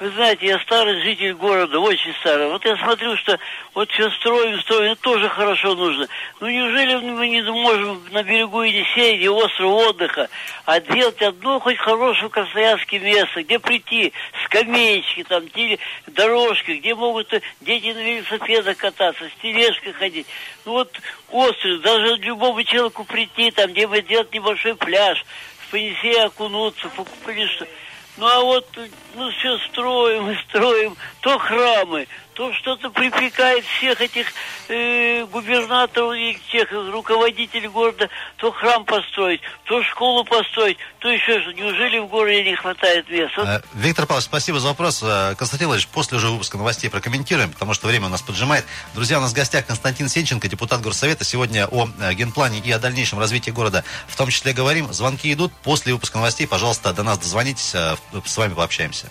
Вы 0.00 0.10
знаете, 0.10 0.46
я 0.46 0.60
старый 0.60 1.02
житель 1.02 1.34
города, 1.34 1.80
очень 1.80 2.14
старый. 2.20 2.46
Вот 2.46 2.64
я 2.64 2.76
смотрю, 2.76 3.16
что 3.16 3.36
вот 3.74 3.90
все 3.90 4.08
строим, 4.12 4.60
строим, 4.60 4.94
тоже 4.96 5.28
хорошо 5.28 5.74
нужно. 5.74 6.06
Ну 6.38 6.48
неужели 6.48 6.94
мы 7.10 7.28
не 7.28 7.42
можем 7.42 8.00
на 8.12 8.22
берегу 8.22 8.62
Енисея, 8.62 9.16
где 9.16 9.28
остров 9.28 9.72
отдыха, 9.72 10.28
а 10.66 10.78
делать 10.78 11.20
одно 11.20 11.58
хоть 11.58 11.78
хорошее 11.78 12.30
красноярское 12.30 13.00
место, 13.00 13.42
где 13.42 13.58
прийти, 13.58 14.12
скамеечки 14.44 15.24
там, 15.24 15.42
дорожки, 16.06 16.72
где 16.72 16.94
могут 16.94 17.32
дети 17.60 17.88
на 17.88 17.98
велосипедах 17.98 18.76
кататься, 18.76 19.24
с 19.24 19.42
тележкой 19.42 19.94
ходить. 19.94 20.28
Ну 20.64 20.72
вот 20.74 20.92
остров, 21.32 21.80
даже 21.80 22.14
любому 22.18 22.62
человеку 22.62 23.02
прийти, 23.02 23.50
там, 23.50 23.72
где 23.72 23.88
мы 23.88 24.00
делать 24.02 24.32
небольшой 24.32 24.76
пляж, 24.76 25.24
в 25.72 25.74
Енисея 25.74 26.26
окунуться, 26.26 26.88
покупали 26.90 27.46
что 27.46 27.66
ну 28.18 28.26
а 28.26 28.40
вот, 28.40 28.66
ну 29.14 29.30
все 29.30 29.58
строим 29.68 30.30
и 30.30 30.36
строим, 30.48 30.96
то 31.20 31.38
храмы, 31.38 32.06
то 32.38 32.52
что-то 32.52 32.88
припекает 32.90 33.64
всех 33.64 34.00
этих 34.00 34.28
э, 34.68 35.24
губернаторов 35.24 36.14
и 36.14 36.38
тех 36.52 36.70
руководителей 36.70 37.66
города, 37.66 38.08
то 38.36 38.52
храм 38.52 38.84
построить, 38.84 39.40
то 39.64 39.82
школу 39.82 40.22
построить, 40.22 40.78
то 41.00 41.08
еще 41.08 41.42
что. 41.42 41.52
Неужели 41.52 41.98
в 41.98 42.06
городе 42.06 42.44
не 42.44 42.54
хватает 42.54 43.10
места? 43.10 43.64
Э, 43.64 43.68
Виктор 43.74 44.06
Павлович, 44.06 44.26
спасибо 44.26 44.60
за 44.60 44.68
вопрос. 44.68 45.02
Э, 45.02 45.34
Константин 45.36 45.66
Владимирович, 45.66 45.88
после 45.92 46.18
уже 46.18 46.28
выпуска 46.28 46.58
новостей 46.58 46.88
прокомментируем, 46.88 47.50
потому 47.50 47.74
что 47.74 47.88
время 47.88 48.06
у 48.06 48.10
нас 48.10 48.22
поджимает. 48.22 48.64
Друзья, 48.94 49.18
у 49.18 49.20
нас 49.20 49.32
в 49.32 49.34
гостях 49.34 49.66
Константин 49.66 50.08
Сенченко, 50.08 50.46
депутат 50.46 50.80
Горсовета. 50.80 51.24
Сегодня 51.24 51.66
о 51.66 51.88
э, 52.00 52.14
генплане 52.14 52.60
и 52.60 52.70
о 52.70 52.78
дальнейшем 52.78 53.18
развитии 53.18 53.50
города 53.50 53.82
в 54.06 54.14
том 54.14 54.30
числе 54.30 54.52
говорим. 54.52 54.92
Звонки 54.92 55.32
идут. 55.32 55.52
После 55.64 55.92
выпуска 55.92 56.18
новостей, 56.18 56.46
пожалуйста, 56.46 56.92
до 56.92 57.02
нас 57.02 57.18
дозвонитесь, 57.18 57.74
с 57.74 58.36
вами 58.36 58.54
пообщаемся. 58.54 59.10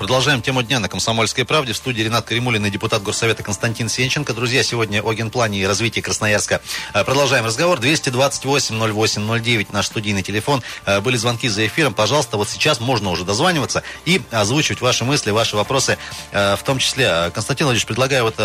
Продолжаем 0.00 0.40
тему 0.40 0.62
дня 0.62 0.80
на 0.80 0.88
«Комсомольской 0.88 1.44
правде». 1.44 1.74
В 1.74 1.76
студии 1.76 2.00
Ренат 2.00 2.24
Каримулин 2.24 2.64
и 2.64 2.70
депутат 2.70 3.02
Горсовета 3.02 3.42
Константин 3.42 3.90
Сенченко. 3.90 4.32
Друзья, 4.32 4.62
сегодня 4.62 5.02
о 5.02 5.12
генплане 5.12 5.60
и 5.60 5.66
развитии 5.66 6.00
Красноярска. 6.00 6.62
Э, 6.94 7.04
продолжаем 7.04 7.44
разговор. 7.44 7.78
228-08-09, 7.80 9.66
наш 9.72 9.84
студийный 9.84 10.22
телефон. 10.22 10.62
Э, 10.86 11.00
были 11.00 11.18
звонки 11.18 11.48
за 11.50 11.66
эфиром. 11.66 11.92
Пожалуйста, 11.92 12.38
вот 12.38 12.48
сейчас 12.48 12.80
можно 12.80 13.10
уже 13.10 13.26
дозваниваться 13.26 13.82
и 14.06 14.22
озвучивать 14.30 14.80
ваши 14.80 15.04
мысли, 15.04 15.32
ваши 15.32 15.54
вопросы. 15.54 15.98
Э, 16.32 16.56
в 16.56 16.62
том 16.62 16.78
числе, 16.78 17.30
Константин 17.34 17.66
Владимирович, 17.66 17.86
предлагаю 17.86 18.24
вот 18.24 18.36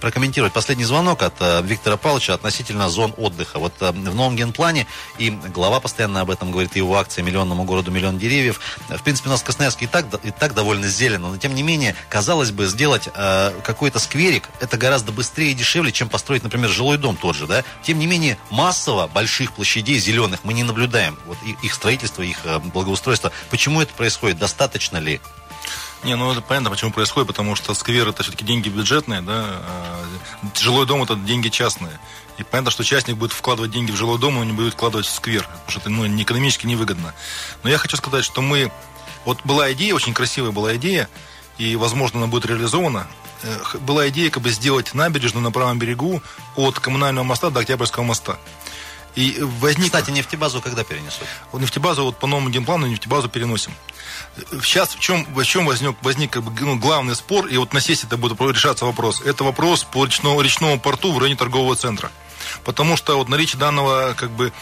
прокомментировать 0.00 0.52
последний 0.52 0.84
звонок 0.84 1.22
от 1.22 1.34
Виктора 1.62 1.96
Павловича 1.96 2.34
относительно 2.34 2.88
зон 2.88 3.14
отдыха. 3.16 3.60
Вот 3.60 3.74
в 3.78 4.14
новом 4.16 4.34
генплане, 4.34 4.88
и 5.18 5.30
глава 5.30 5.78
постоянно 5.78 6.22
об 6.22 6.30
этом 6.30 6.50
говорит, 6.50 6.74
его 6.74 6.98
акция 6.98 7.22
«Миллионному 7.22 7.62
городу 7.62 7.92
миллион 7.92 8.18
деревьев». 8.18 8.58
В 8.88 9.02
принципе, 9.04 9.28
у 9.28 9.30
нас 9.30 9.42
в 9.42 9.44
Красноярске 9.44 9.84
и 9.84 9.88
так, 9.88 10.06
и 10.24 10.32
так 10.32 10.54
довольно 10.54 10.88
зелено 10.88 11.03
сделано, 11.04 11.30
но 11.30 11.36
тем 11.36 11.54
не 11.54 11.62
менее, 11.62 11.94
казалось 12.08 12.50
бы, 12.50 12.66
сделать 12.66 13.08
э, 13.14 13.60
какой-то 13.64 13.98
скверик, 13.98 14.48
это 14.60 14.76
гораздо 14.76 15.12
быстрее 15.12 15.52
и 15.52 15.54
дешевле, 15.54 15.92
чем 15.92 16.08
построить, 16.08 16.42
например, 16.42 16.70
жилой 16.70 16.98
дом 16.98 17.16
тот 17.16 17.36
же, 17.36 17.46
да. 17.46 17.64
Тем 17.82 17.98
не 17.98 18.06
менее, 18.06 18.38
массово 18.50 19.06
больших 19.06 19.52
площадей 19.52 19.98
зеленых 19.98 20.40
мы 20.44 20.52
не 20.52 20.62
наблюдаем. 20.62 21.18
Вот 21.26 21.38
их 21.62 21.74
строительство, 21.74 22.22
их 22.22 22.38
э, 22.44 22.58
благоустройство. 22.58 23.32
Почему 23.50 23.80
это 23.80 23.92
происходит? 23.94 24.38
Достаточно 24.38 24.98
ли? 24.98 25.20
Не, 26.04 26.16
ну 26.16 26.30
это 26.30 26.42
понятно, 26.42 26.70
почему 26.70 26.90
происходит, 26.90 27.28
потому 27.28 27.56
что 27.56 27.72
сквер 27.72 28.08
это 28.08 28.22
все-таки 28.22 28.44
деньги 28.44 28.68
бюджетные, 28.68 29.22
да, 29.22 29.44
а 29.46 30.04
жилой 30.54 30.86
дом 30.86 31.02
это 31.02 31.16
деньги 31.16 31.48
частные. 31.48 31.98
И 32.36 32.42
понятно, 32.42 32.70
что 32.70 32.84
частник 32.84 33.16
будет 33.16 33.32
вкладывать 33.32 33.70
деньги 33.70 33.90
в 33.90 33.96
жилой 33.96 34.18
дом, 34.18 34.34
но 34.34 34.44
не 34.44 34.52
будет 34.52 34.74
вкладывать 34.74 35.06
в 35.06 35.10
сквер, 35.10 35.44
потому 35.44 35.70
что 35.70 35.80
это 35.80 35.90
ну, 35.90 36.04
не 36.04 36.24
экономически 36.24 36.66
невыгодно. 36.66 37.14
Но 37.62 37.70
я 37.70 37.78
хочу 37.78 37.96
сказать, 37.96 38.24
что 38.24 38.42
мы... 38.42 38.70
Вот 39.24 39.38
была 39.44 39.72
идея, 39.72 39.94
очень 39.94 40.14
красивая 40.14 40.50
была 40.50 40.76
идея, 40.76 41.08
и, 41.58 41.76
возможно, 41.76 42.18
она 42.20 42.26
будет 42.26 42.46
реализована. 42.46 43.06
Э, 43.42 43.78
была 43.78 44.08
идея 44.08 44.30
как 44.30 44.42
бы 44.42 44.50
сделать 44.50 44.94
набережную 44.94 45.42
на 45.42 45.50
правом 45.50 45.78
берегу 45.78 46.22
от 46.56 46.78
коммунального 46.80 47.24
моста 47.24 47.50
до 47.50 47.60
Октябрьского 47.60 48.02
моста. 48.02 48.38
И 49.14 49.36
возник... 49.40 49.86
Кстати, 49.86 50.10
нефтебазу 50.10 50.60
когда 50.60 50.82
перенесут? 50.82 51.28
Нефтебазу 51.52 52.04
вот 52.04 52.18
по 52.18 52.26
новому 52.26 52.50
генплану 52.50 52.86
нефтебазу 52.86 53.28
переносим. 53.28 53.72
Сейчас 54.62 54.94
в 54.94 54.98
чем, 54.98 55.24
в 55.32 55.44
чем 55.44 55.66
возник, 55.66 55.96
возник 56.02 56.32
как 56.32 56.42
бы, 56.42 56.60
ну, 56.60 56.76
главный 56.76 57.14
спор, 57.14 57.46
и 57.46 57.56
вот 57.56 57.72
на 57.72 57.80
сессии 57.80 58.06
это 58.06 58.16
будет 58.16 58.40
решаться 58.40 58.84
вопрос. 58.84 59.20
Это 59.20 59.44
вопрос 59.44 59.84
по 59.84 60.04
речному, 60.04 60.40
речному 60.40 60.80
порту 60.80 61.12
в 61.12 61.18
районе 61.18 61.36
торгового 61.36 61.76
центра. 61.76 62.10
Потому 62.64 62.96
что 62.96 63.16
вот 63.16 63.28
наличие 63.28 63.58
данного, 63.58 64.14
как 64.16 64.30
бы, 64.30 64.52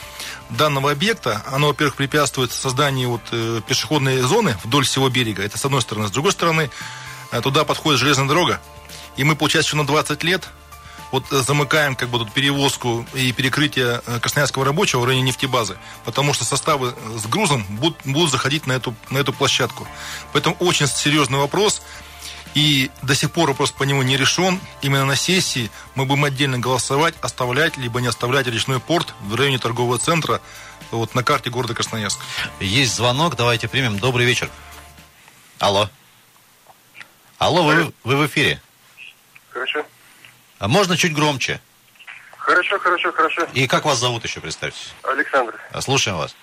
данного 0.51 0.91
объекта, 0.91 1.43
оно, 1.47 1.69
во-первых, 1.69 1.97
препятствует 1.97 2.53
созданию 2.53 3.11
вот, 3.11 3.23
э, 3.33 3.61
пешеходной 3.67 4.21
зоны 4.21 4.57
вдоль 4.65 4.85
всего 4.85 5.09
берега. 5.09 5.43
Это 5.43 5.59
с 5.59 5.65
одной 5.65 5.83
стороны. 5.83 6.09
С 6.09 6.11
другой 6.11 6.33
стороны, 6.33 6.71
э, 7.31 7.41
туда 7.41 7.65
подходит 7.65 8.01
железная 8.01 8.29
дорога. 8.29 8.61
И 9.17 9.25
мы, 9.25 9.37
получается, 9.37 9.71
еще 9.71 9.77
на 9.77 9.87
20 9.87 10.23
лет 10.25 10.49
вот 11.13 11.31
э, 11.31 11.43
замыкаем 11.43 11.95
как 11.95 12.09
бы 12.09 12.19
тут 12.19 12.33
перевозку 12.33 13.07
и 13.15 13.31
перекрытие 13.33 14.01
э, 14.05 14.19
красноярского 14.19 14.65
рабочего 14.65 15.01
в 15.01 15.05
районе 15.05 15.27
нефтебазы, 15.27 15.77
потому 16.05 16.33
что 16.33 16.45
составы 16.45 16.95
с 17.17 17.27
грузом 17.27 17.65
будут, 17.69 17.99
будут 18.05 18.31
заходить 18.31 18.67
на 18.67 18.73
эту, 18.73 18.95
на 19.11 19.19
эту 19.19 19.33
площадку. 19.33 19.87
Поэтому 20.33 20.57
очень 20.59 20.89
серьезный 20.89 21.39
вопрос. 21.39 21.83
И 22.55 22.91
до 23.03 23.15
сих 23.15 23.33
пор 23.33 23.49
вопрос 23.49 23.71
по 23.71 23.85
нему 23.85 24.03
не 24.03 24.17
решен. 24.17 24.61
Именно 24.83 25.07
на 25.07 25.17
сессии 25.17 25.71
мы 25.95 26.05
будем 26.05 26.25
отдельно 26.25 26.59
голосовать, 26.59 27.15
оставлять 27.23 27.77
либо 27.77 28.01
не 28.01 28.09
оставлять 28.09 28.47
речной 28.47 28.81
порт 28.81 29.15
в 29.23 29.35
районе 29.35 29.59
торгового 29.59 29.99
центра 29.99 30.41
вот 30.91 31.15
на 31.15 31.25
карте 31.25 31.51
города 31.51 31.75
Красноярск. 31.75 32.19
Есть 32.61 32.95
звонок, 32.95 33.37
давайте 33.37 33.69
примем. 33.69 33.99
Добрый 33.99 34.27
вечер. 34.27 34.51
Алло. 35.59 35.89
Алло, 37.39 37.63
вы, 37.63 37.93
вы 38.05 38.17
в 38.17 38.27
эфире. 38.27 38.61
Хорошо. 39.51 39.85
А 40.59 40.69
можно 40.69 40.97
чуть 40.97 41.15
громче? 41.15 41.61
Хорошо, 42.37 42.79
хорошо, 42.79 43.13
хорошо. 43.13 43.47
И 43.55 43.67
как 43.67 43.85
вас 43.85 43.99
зовут 43.99 44.25
еще, 44.25 44.41
представьтесь? 44.41 44.93
Александр. 45.03 45.59
Слушаем 45.81 46.19
вас. 46.19 46.35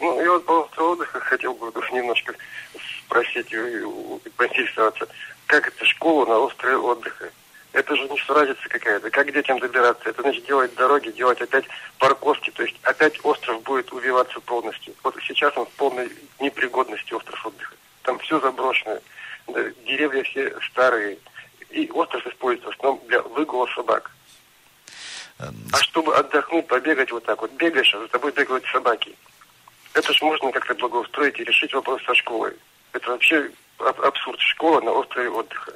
Ну, 0.00 0.20
я 0.20 0.30
вот 0.32 0.44
по 0.44 0.82
отдыха 0.82 1.20
хотел 1.20 1.54
бы 1.54 1.70
уж 1.70 1.90
немножко 1.92 2.34
спросить 3.12 3.52
и 3.52 4.28
поинтересоваться. 4.36 5.06
Как 5.46 5.68
это 5.68 5.84
школа 5.84 6.26
на 6.26 6.38
острове 6.38 6.76
отдыха? 6.76 7.30
Это 7.72 7.96
же 7.96 8.08
не 8.08 8.18
суразица 8.18 8.68
какая-то. 8.68 9.10
Как 9.10 9.32
детям 9.32 9.58
добираться? 9.58 10.08
Это 10.08 10.22
значит 10.22 10.44
делать 10.46 10.74
дороги, 10.74 11.10
делать 11.10 11.40
опять 11.40 11.64
парковки. 11.98 12.50
То 12.50 12.62
есть 12.62 12.76
опять 12.82 13.18
остров 13.24 13.62
будет 13.62 13.92
убиваться 13.92 14.40
полностью. 14.40 14.94
Вот 15.02 15.14
сейчас 15.26 15.56
он 15.56 15.66
в 15.66 15.70
полной 15.70 16.10
непригодности, 16.40 17.14
остров 17.14 17.46
отдыха. 17.46 17.74
Там 18.02 18.18
все 18.18 18.40
заброшено. 18.40 18.98
Деревья 19.86 20.22
все 20.24 20.54
старые 20.70 21.18
и 21.70 21.90
остров 21.90 22.26
используется 22.26 22.70
в 22.70 22.74
основном 22.74 23.06
для 23.08 23.22
выгула 23.22 23.66
собак. 23.74 24.10
Эм, 25.38 25.54
а 25.72 25.76
чтобы 25.78 26.14
отдохнуть, 26.14 26.66
побегать 26.66 27.10
вот 27.10 27.24
так 27.24 27.40
вот, 27.40 27.50
бегаешь, 27.52 27.94
а 27.94 28.00
за 28.00 28.08
тобой 28.08 28.32
бегают 28.32 28.64
собаки. 28.66 29.16
Это 29.94 30.12
же 30.12 30.24
можно 30.24 30.52
как-то 30.52 30.74
благоустроить 30.74 31.40
и 31.40 31.44
решить 31.44 31.72
вопрос 31.72 32.02
со 32.04 32.14
школой. 32.14 32.54
Это 32.92 33.10
вообще 33.10 33.50
абсурд. 33.78 34.40
Школа 34.40 34.80
на 34.80 34.92
острове 34.92 35.30
отдыха. 35.30 35.72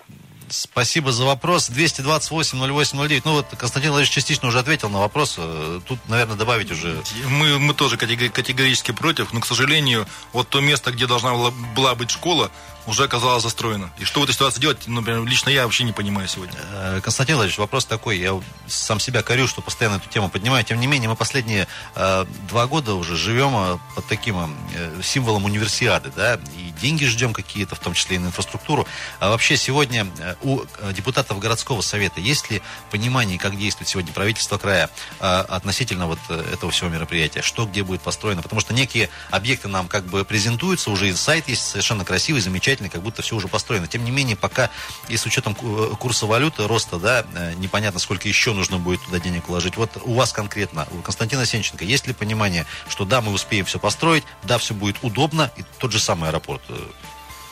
Спасибо 0.49 1.13
за 1.13 1.25
вопрос. 1.25 1.71
228-08-09. 1.71 3.23
Ну 3.25 3.33
вот 3.33 3.47
Константин 3.59 3.91
Владимирович 3.91 4.11
частично 4.11 4.49
уже 4.49 4.61
ответил 4.61 4.89
на 4.89 5.01
вопрос. 5.01 5.37
Э, 5.39 5.81
тут, 5.87 5.99
наверное, 6.09 6.37
добавить 6.37 6.71
уже... 6.71 7.03
Мы, 7.29 7.59
мы 7.59 7.75
тоже 7.75 7.97
категорически 7.97 8.93
против, 8.93 9.33
но, 9.33 9.41
к 9.41 9.47
сожалению, 9.47 10.07
вот 10.33 10.49
то 10.49 10.61
место, 10.61 10.93
где 10.93 11.07
должна 11.07 11.35
была 11.75 11.95
быть 11.95 12.11
школа, 12.11 12.51
уже 12.87 13.05
оказалось 13.05 13.43
застроено. 13.43 13.91
И 13.99 14.05
что 14.05 14.21
в 14.21 14.25
этой 14.25 14.33
ситуации 14.33 14.61
делать, 14.61 14.79
ну, 14.87 15.01
например, 15.01 15.25
лично 15.25 15.51
я 15.51 15.65
вообще 15.65 15.85
не 15.85 15.93
понимаю 15.93 16.29
сегодня. 16.29 16.59
Э, 16.73 17.01
Константин 17.03 17.37
Владимирович, 17.37 17.59
вопрос 17.59 17.85
такой. 17.85 18.19
Я 18.19 18.41
сам 18.69 19.01
себя 19.01 19.23
корю, 19.23 19.49
что 19.49 19.63
постоянно 19.63 19.97
эту 19.97 20.09
тему 20.09 20.29
поднимаю. 20.29 20.65
Тем 20.65 20.79
не 20.79 20.87
менее, 20.87 21.09
мы 21.09 21.17
последние 21.17 21.67
э, 21.97 22.25
два 22.49 22.67
года 22.67 22.95
уже 22.95 23.17
живем 23.17 23.53
э, 23.57 23.79
под 23.97 24.07
таким 24.07 24.37
э, 24.75 25.03
символом 25.03 25.45
универсиады, 25.45 26.13
да, 26.15 26.39
и 26.57 26.66
деньги 26.77 27.05
ждем 27.05 27.33
какие-то, 27.33 27.75
в 27.75 27.79
том 27.79 27.95
числе 27.95 28.17
и 28.17 28.19
на 28.19 28.27
инфраструктуру. 28.27 28.87
А 29.21 29.31
вообще 29.31 29.57
сегодня 29.57 30.07
э, 30.19 30.35
у 30.43 30.61
депутатов 30.93 31.39
городского 31.39 31.81
совета 31.81 32.21
есть 32.21 32.51
ли 32.51 32.63
понимание, 32.91 33.39
как 33.39 33.59
действует 33.59 33.89
сегодня 33.89 34.13
правительство 34.13 34.59
края 34.59 34.91
э, 35.21 35.25
относительно 35.27 36.07
вот 36.07 36.19
этого 36.29 36.71
всего 36.71 36.89
мероприятия? 36.89 37.43
Что 37.43 37.67
где 37.67 37.83
будет 37.83 38.01
построено? 38.03 38.43
Потому 38.43 38.61
что 38.61 38.75
некие 38.75 39.11
объекты 39.31 39.69
нам 39.69 39.89
как 39.89 40.05
бы 40.05 40.25
презентуются, 40.25 40.91
уже 40.91 41.09
и 41.09 41.15
сайт 41.15 41.49
есть 41.49 41.67
совершенно 41.67 42.05
красивый, 42.05 42.41
замечательный, 42.41 42.89
как 42.89 43.03
будто 43.03 43.23
все 43.23 43.37
уже 43.37 43.49
построено. 43.49 43.87
Тем 43.87 44.05
не 44.05 44.11
менее, 44.11 44.37
пока 44.37 44.71
и 45.09 45.17
с 45.17 45.27
учетом 45.27 45.57
э, 45.61 45.95
курса 45.99 46.27
валюты, 46.27 46.67
роста, 46.67 46.99
да, 46.99 47.25
э, 47.35 47.55
непонятно, 47.55 48.01
сколько 48.01 48.29
еще 48.29 48.53
нужно 48.53 48.79
будет 48.79 49.03
туда 49.03 49.19
денег 49.19 49.49
вложить. 49.49 49.77
Вот 49.77 49.91
у 50.03 50.15
вас 50.15 50.33
конкретно, 50.33 50.87
у 50.93 51.03
Константина 51.03 51.47
Сенченко, 51.47 51.85
есть 51.85 52.07
ли 52.07 52.13
понимание, 52.13 52.67
что 52.89 53.05
да, 53.05 53.21
мы 53.21 53.33
успеем 53.33 53.65
все 53.65 53.79
построить, 53.79 54.25
да, 54.43 54.59
все 54.59 54.75
будет 54.75 54.97
удобно, 55.03 55.51
и 55.57 55.65
тот 55.79 55.93
же 55.93 55.99
самый 55.99 56.31
аэропорт 56.31 56.63
э, 56.69 56.75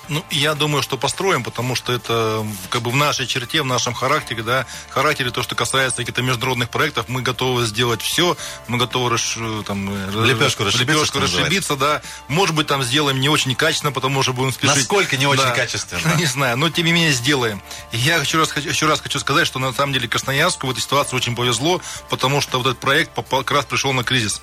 ну, 0.09 0.25
я 0.31 0.55
думаю, 0.55 0.83
что 0.83 0.97
построим, 0.97 1.43
потому 1.43 1.75
что 1.75 1.93
это 1.93 2.47
как 2.71 2.83
бы 2.83 2.90
в 2.90 2.97
нашей 2.97 3.27
черте, 3.27 3.62
в 3.62 3.67
нашем 3.67 3.95
характере, 3.95 4.43
да, 4.43 4.67
характере 4.90 5.31
то, 5.31 5.43
что 5.43 5.55
касается 5.55 5.99
каких-то 5.99 6.23
международных 6.23 6.71
проектов, 6.71 7.09
мы 7.09 7.23
готовы 7.23 7.64
сделать 7.67 8.03
все, 8.03 8.37
мы 8.69 8.79
готовы 8.79 9.11
расш, 9.11 9.38
там, 9.67 9.90
лепешку 10.25 10.64
расшибиться, 10.64 10.95
лепешку 10.95 11.21
расшибиться 11.21 11.77
да. 11.77 12.03
Может 12.29 12.55
быть, 12.55 12.67
там 12.67 12.83
сделаем 12.83 13.21
не 13.21 13.29
очень 13.29 13.55
качественно, 13.55 13.93
потому 13.93 14.23
что 14.23 14.33
будем 14.33 14.53
спешить. 14.53 14.77
Насколько 14.77 15.17
не 15.17 15.27
очень 15.27 15.43
да, 15.43 15.51
качественно? 15.51 16.14
Не 16.19 16.27
знаю, 16.27 16.57
но 16.57 16.71
тем 16.71 16.87
не 16.87 16.93
менее 16.93 17.12
сделаем. 17.12 17.62
Я 17.93 18.17
еще 18.17 18.38
раз, 18.38 18.57
еще 18.57 18.87
раз 18.87 19.01
хочу 19.01 19.19
сказать, 19.19 19.47
что 19.47 19.59
на 19.59 19.73
самом 19.73 19.93
деле 19.93 20.09
Красноярску 20.09 20.67
в 20.67 20.71
этой 20.71 20.81
ситуации 20.81 21.17
очень 21.17 21.35
повезло, 21.35 21.81
потому 22.09 22.40
что 22.40 22.59
вот 22.59 22.67
этот 22.67 22.81
проект 22.81 23.12
попал, 23.12 23.43
как 23.43 23.57
раз 23.57 23.64
пришел 23.64 23.93
на 23.93 24.05
кризис. 24.05 24.40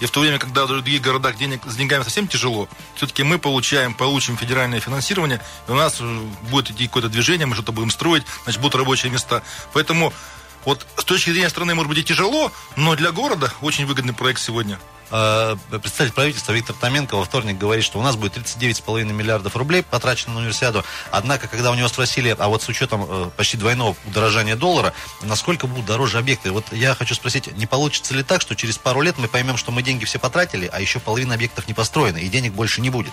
И 0.00 0.06
в 0.06 0.10
то 0.10 0.20
время, 0.20 0.38
когда 0.38 0.64
в 0.64 0.68
других 0.68 1.00
городах 1.00 1.36
денег, 1.36 1.62
с 1.66 1.76
деньгами 1.76 2.02
совсем 2.02 2.28
тяжело, 2.28 2.68
все-таки 2.96 3.22
мы 3.22 3.38
получаем, 3.38 3.94
получим 3.94 4.36
федеральное 4.36 4.80
финансирование, 4.80 5.03
и 5.10 5.70
у 5.70 5.74
нас 5.74 5.98
э, 6.00 6.20
будет 6.50 6.70
идти 6.70 6.86
какое-то 6.86 7.08
движение, 7.08 7.46
мы 7.46 7.54
что-то 7.54 7.72
будем 7.72 7.90
строить, 7.90 8.24
значит, 8.44 8.60
будут 8.60 8.76
рабочие 8.76 9.12
места. 9.12 9.42
Поэтому 9.72 10.12
вот 10.64 10.86
с 10.96 11.04
точки 11.04 11.30
зрения 11.30 11.48
страны, 11.48 11.74
может 11.74 11.88
быть, 11.88 11.98
и 11.98 12.04
тяжело, 12.04 12.50
но 12.76 12.96
для 12.96 13.12
города 13.12 13.52
очень 13.60 13.86
выгодный 13.86 14.14
проект 14.14 14.40
сегодня. 14.40 14.78
Э, 15.10 15.56
представитель 15.70 16.14
правительства 16.14 16.52
Виктор 16.52 16.74
Томенко 16.74 17.16
во 17.16 17.24
вторник 17.24 17.58
говорит, 17.58 17.84
что 17.84 17.98
у 17.98 18.02
нас 18.02 18.16
будет 18.16 18.36
39,5 18.36 19.04
миллиардов 19.12 19.54
рублей 19.56 19.82
потрачено 19.82 20.34
на 20.34 20.40
универсиаду. 20.40 20.84
Однако, 21.10 21.48
когда 21.48 21.70
у 21.70 21.74
него 21.74 21.88
спросили, 21.88 22.34
а 22.38 22.48
вот 22.48 22.62
с 22.62 22.68
учетом 22.68 23.06
э, 23.08 23.30
почти 23.36 23.56
двойного 23.56 23.94
удорожания 24.06 24.56
доллара, 24.56 24.94
насколько 25.22 25.66
будут 25.66 25.86
дороже 25.86 26.18
объекты? 26.18 26.50
Вот 26.50 26.64
я 26.72 26.94
хочу 26.94 27.14
спросить, 27.14 27.54
не 27.56 27.66
получится 27.66 28.14
ли 28.14 28.22
так, 28.22 28.40
что 28.40 28.56
через 28.56 28.78
пару 28.78 29.02
лет 29.02 29.18
мы 29.18 29.28
поймем, 29.28 29.56
что 29.56 29.70
мы 29.70 29.82
деньги 29.82 30.04
все 30.04 30.18
потратили, 30.18 30.68
а 30.72 30.80
еще 30.80 30.98
половина 30.98 31.34
объектов 31.34 31.68
не 31.68 31.74
построена, 31.74 32.18
и 32.18 32.28
денег 32.28 32.54
больше 32.54 32.80
не 32.80 32.90
будет? 32.90 33.12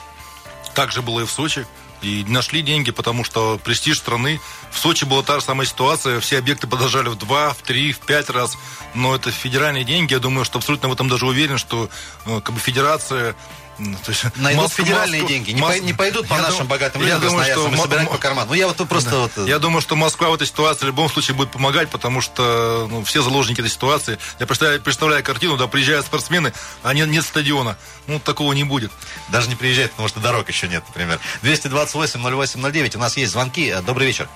Так 0.74 0.92
же 0.92 1.02
было 1.02 1.22
и 1.22 1.26
в 1.26 1.32
Сочи. 1.32 1.66
И 2.02 2.26
нашли 2.28 2.64
деньги, 2.64 2.90
потому 2.90 3.24
что 3.24 3.60
престиж 3.64 4.00
страны. 4.00 4.42
В 4.72 4.80
Сочи 4.80 5.06
была 5.06 5.22
та 5.22 5.40
же 5.40 5.46
самая 5.46 5.68
ситуация. 5.68 6.20
Все 6.20 6.40
объекты 6.40 6.66
подорожали 6.66 7.10
в 7.10 7.16
два, 7.16 7.54
в 7.54 7.62
три, 7.62 7.94
в 7.94 8.00
пять 8.00 8.30
раз. 8.30 8.58
Но 8.96 9.16
это 9.16 9.30
федеральные 9.32 9.84
деньги. 9.84 10.14
Я 10.14 10.20
думаю, 10.20 10.44
что 10.44 10.58
абсолютно 10.58 10.90
в 10.90 10.94
этом 10.94 11.08
даже 11.10 11.28
уверен, 11.28 11.60
что 11.60 11.90
ну, 12.26 12.42
как 12.42 12.56
бы 12.56 12.60
федерация 12.60 13.36
то 13.78 14.12
есть, 14.12 14.24
Найдут 14.38 14.64
Москву, 14.64 14.86
федеральные 14.86 15.22
Москву, 15.22 15.38
деньги, 15.38 15.52
не, 15.52 15.80
не 15.80 15.94
пойдут 15.94 16.28
по 16.28 16.38
нашим 16.38 16.52
думаю, 16.52 16.70
богатым 16.70 17.02
людям 17.02 17.22
думаю, 17.22 17.46
что 17.46 17.68
мы 17.70 17.78
собираем 17.78 18.08
по 18.08 18.18
карману. 18.18 18.50
Ну, 18.50 18.54
я 18.54 18.68
вот 18.68 18.78
просто... 18.88 19.10
Да. 19.10 19.18
Вот... 19.18 19.32
Э, 19.38 19.46
я 19.48 19.60
думаю, 19.60 19.82
что 19.82 19.96
Москва 19.96 20.30
в 20.30 20.36
этой 20.36 20.48
ситуации 20.48 20.86
в 20.86 20.88
любом 20.88 21.10
случае 21.10 21.36
будет 21.36 21.52
помогать, 21.52 21.90
потому 21.90 22.22
что 22.22 22.88
ну, 22.90 23.04
все 23.04 23.22
заложники 23.22 23.60
этой 23.60 23.70
ситуации. 23.70 24.20
Я 24.40 24.46
представляю, 24.46 24.82
представляю 24.82 25.24
картину, 25.24 25.58
да, 25.58 25.68
приезжают 25.68 26.06
спортсмены, 26.06 26.54
а 26.84 26.94
нет, 26.94 27.10
нет 27.10 27.24
стадиона. 27.24 27.78
Ну, 28.08 28.20
такого 28.20 28.54
не 28.54 28.64
будет. 28.64 28.92
Даже 29.30 29.50
не 29.50 29.56
приезжают, 29.56 29.92
потому 29.92 30.10
что 30.10 30.20
дорог 30.20 30.48
еще 30.48 30.68
нет, 30.68 30.84
например. 30.88 31.20
228-08-09, 31.44 32.98
у 32.98 33.00
нас 33.00 33.18
есть 33.18 33.32
звонки. 33.32 33.68
Э, 33.68 33.82
добрый 33.82 34.08
вечер. 34.08 34.30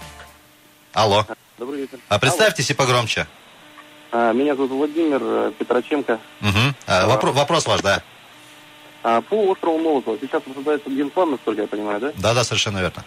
Алло. 0.94 1.26
Добрый 1.58 1.82
вечер. 1.82 2.00
А 2.10 2.20
представьтесь 2.20 2.70
Алло. 2.70 2.74
и 2.74 2.78
погромче. 2.78 3.28
А, 4.12 4.32
меня 4.32 4.56
зовут 4.56 4.72
Владимир 4.72 5.20
э, 5.22 5.52
Петроченко. 5.60 6.20
Угу. 6.42 6.60
А, 6.88 7.04
а, 7.04 7.08
вопрос, 7.08 7.36
вопрос 7.36 7.66
ваш, 7.66 7.82
да. 7.82 8.02
А, 9.08 9.22
по 9.22 9.36
острову 9.36 9.78
Молотова 9.78 10.18
сейчас 10.20 10.42
обсуждается 10.48 10.90
генплан, 10.90 11.30
насколько 11.30 11.62
я 11.62 11.68
понимаю, 11.68 12.00
да? 12.00 12.12
Да, 12.18 12.34
да, 12.34 12.44
совершенно 12.44 12.80
верно. 12.80 13.06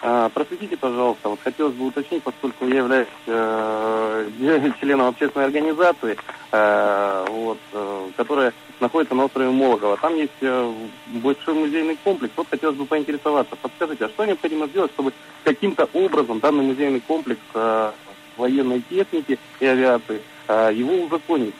А, 0.00 0.30
просветите, 0.30 0.78
пожалуйста, 0.78 1.28
вот 1.28 1.40
хотелось 1.44 1.74
бы 1.74 1.88
уточнить, 1.88 2.22
поскольку 2.22 2.66
я 2.66 2.78
являюсь 2.78 3.08
э, 3.26 4.30
членом 4.80 5.08
общественной 5.08 5.44
организации, 5.44 6.16
э, 6.52 7.26
вот, 7.28 7.58
э, 7.74 8.08
которая 8.16 8.54
находится 8.80 9.14
на 9.14 9.26
острове 9.26 9.50
Молоково. 9.50 9.98
Там 9.98 10.16
есть 10.16 10.32
э, 10.40 10.74
большой 11.08 11.52
музейный 11.52 11.98
комплекс. 12.02 12.32
Вот 12.34 12.46
хотелось 12.48 12.76
бы 12.76 12.86
поинтересоваться. 12.86 13.56
Подскажите, 13.56 14.06
а 14.06 14.08
что 14.08 14.24
необходимо 14.24 14.68
сделать, 14.68 14.90
чтобы 14.92 15.12
каким-то 15.44 15.86
образом 15.92 16.40
данный 16.40 16.64
музейный 16.64 17.00
комплекс 17.00 17.42
э, 17.52 17.92
военной 18.38 18.80
техники 18.88 19.38
и 19.60 19.66
авиации, 19.66 20.22
э, 20.48 20.70
его 20.72 20.94
узаконить? 20.94 21.54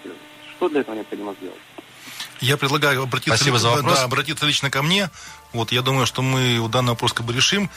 Что 0.57 0.70
для 0.70 0.81
этого 0.81 0.94
необходимо 0.94 1.35
сделать? 1.35 1.59
Я 2.40 2.57
предлагаю 2.57 3.03
обратиться, 3.03 3.37
Спасибо 3.37 3.59
за 3.59 3.70
вопрос. 3.70 3.98
Да, 3.98 4.05
обратиться 4.05 4.46
лично 4.46 4.70
ко 4.70 4.83
мне. 4.83 5.11
Вот, 5.53 5.72
я 5.72 5.83
думаю, 5.83 6.07
что 6.07 6.22
мы 6.22 6.66
данный 6.68 6.90
вопрос 6.90 7.12
как 7.12 7.26
бы 7.26 7.33
решим. 7.33 7.70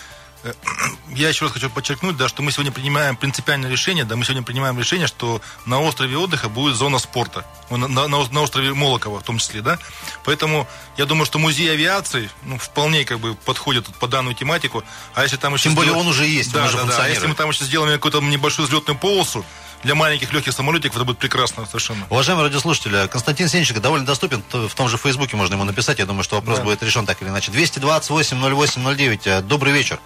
Э, 0.43 0.53
Я 1.15 1.29
еще 1.29 1.45
раз 1.45 1.53
хочу 1.53 1.69
подчеркнуть, 1.69 2.17
да, 2.17 2.27
что 2.27 2.41
мы 2.41 2.51
сегодня 2.51 2.71
принимаем 2.71 3.15
принципиальное 3.15 3.69
решение, 3.69 4.03
да, 4.03 4.15
мы 4.15 4.23
сегодня 4.25 4.43
принимаем 4.43 4.77
решение, 4.79 5.07
что 5.07 5.41
на 5.65 5.79
острове 5.79 6.17
отдыха 6.17 6.49
будет 6.49 6.75
зона 6.75 6.99
спорта, 6.99 7.45
на, 7.69 7.87
на, 7.87 8.07
на 8.07 8.41
острове 8.41 8.73
Молокова 8.73 9.19
в 9.19 9.23
том 9.23 9.37
числе, 9.37 9.61
да. 9.61 9.79
Поэтому 10.23 10.67
я 10.97 11.05
думаю, 11.05 11.25
что 11.25 11.39
музей 11.39 11.71
авиации 11.71 12.29
ну, 12.43 12.57
вполне 12.57 13.05
как 13.05 13.19
бы 13.19 13.35
подходит 13.35 13.85
по 13.99 14.07
данную 14.07 14.35
тематику. 14.35 14.83
А 15.13 15.23
если 15.23 15.37
там 15.37 15.53
еще 15.53 15.63
Тем 15.63 15.75
более 15.75 15.91
сделать- 15.91 16.05
он 16.05 16.11
уже 16.11 16.25
есть, 16.25 16.51
да, 16.51 16.61
он 16.61 16.67
уже 16.67 16.77
да, 16.77 16.85
да. 16.85 17.03
А 17.03 17.07
если 17.09 17.27
мы 17.27 17.35
там 17.35 17.49
еще 17.49 17.63
сделаем 17.65 17.93
какую-то 17.93 18.21
небольшую 18.21 18.67
взлетную 18.67 18.97
полосу 18.97 19.45
для 19.83 19.95
маленьких 19.95 20.31
легких 20.33 20.53
самолетиков, 20.53 20.95
это 20.95 21.05
будет 21.05 21.17
прекрасно 21.17 21.65
совершенно. 21.65 22.05
Уважаемые 22.09 22.45
радиослушатели, 22.47 23.07
Константин 23.07 23.47
Сенченко 23.49 23.81
довольно 23.81 24.05
доступен, 24.05 24.43
в 24.51 24.73
том 24.73 24.87
же 24.89 24.97
Фейсбуке 24.97 25.35
можно 25.35 25.55
ему 25.55 25.63
написать, 25.65 25.99
я 25.99 26.05
думаю, 26.05 26.23
что 26.23 26.35
вопрос 26.37 26.59
Да. 26.59 26.63
будет 26.63 26.81
решен 26.83 27.05
так 27.05 27.21
или 27.21 27.29
иначе. 27.29 27.51
228-08-09, 27.51 29.27
Э, 29.27 29.41
добрый 29.41 29.73
вечер. 29.73 29.99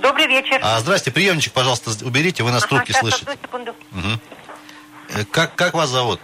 Добрый 0.00 0.26
вечер. 0.26 0.58
А, 0.62 0.78
здрасте, 0.80 1.10
приемничек, 1.10 1.52
пожалуйста, 1.52 1.90
уберите, 2.04 2.42
вы 2.42 2.50
нас 2.50 2.62
Ага, 2.64 2.76
трубке 2.76 2.92
щас, 2.92 3.00
слышите. 3.02 3.24
одну 3.30 3.42
секунду. 3.42 3.74
Э, 5.10 5.24
Как, 5.30 5.54
как 5.54 5.74
вас 5.74 5.90
зовут? 5.90 6.20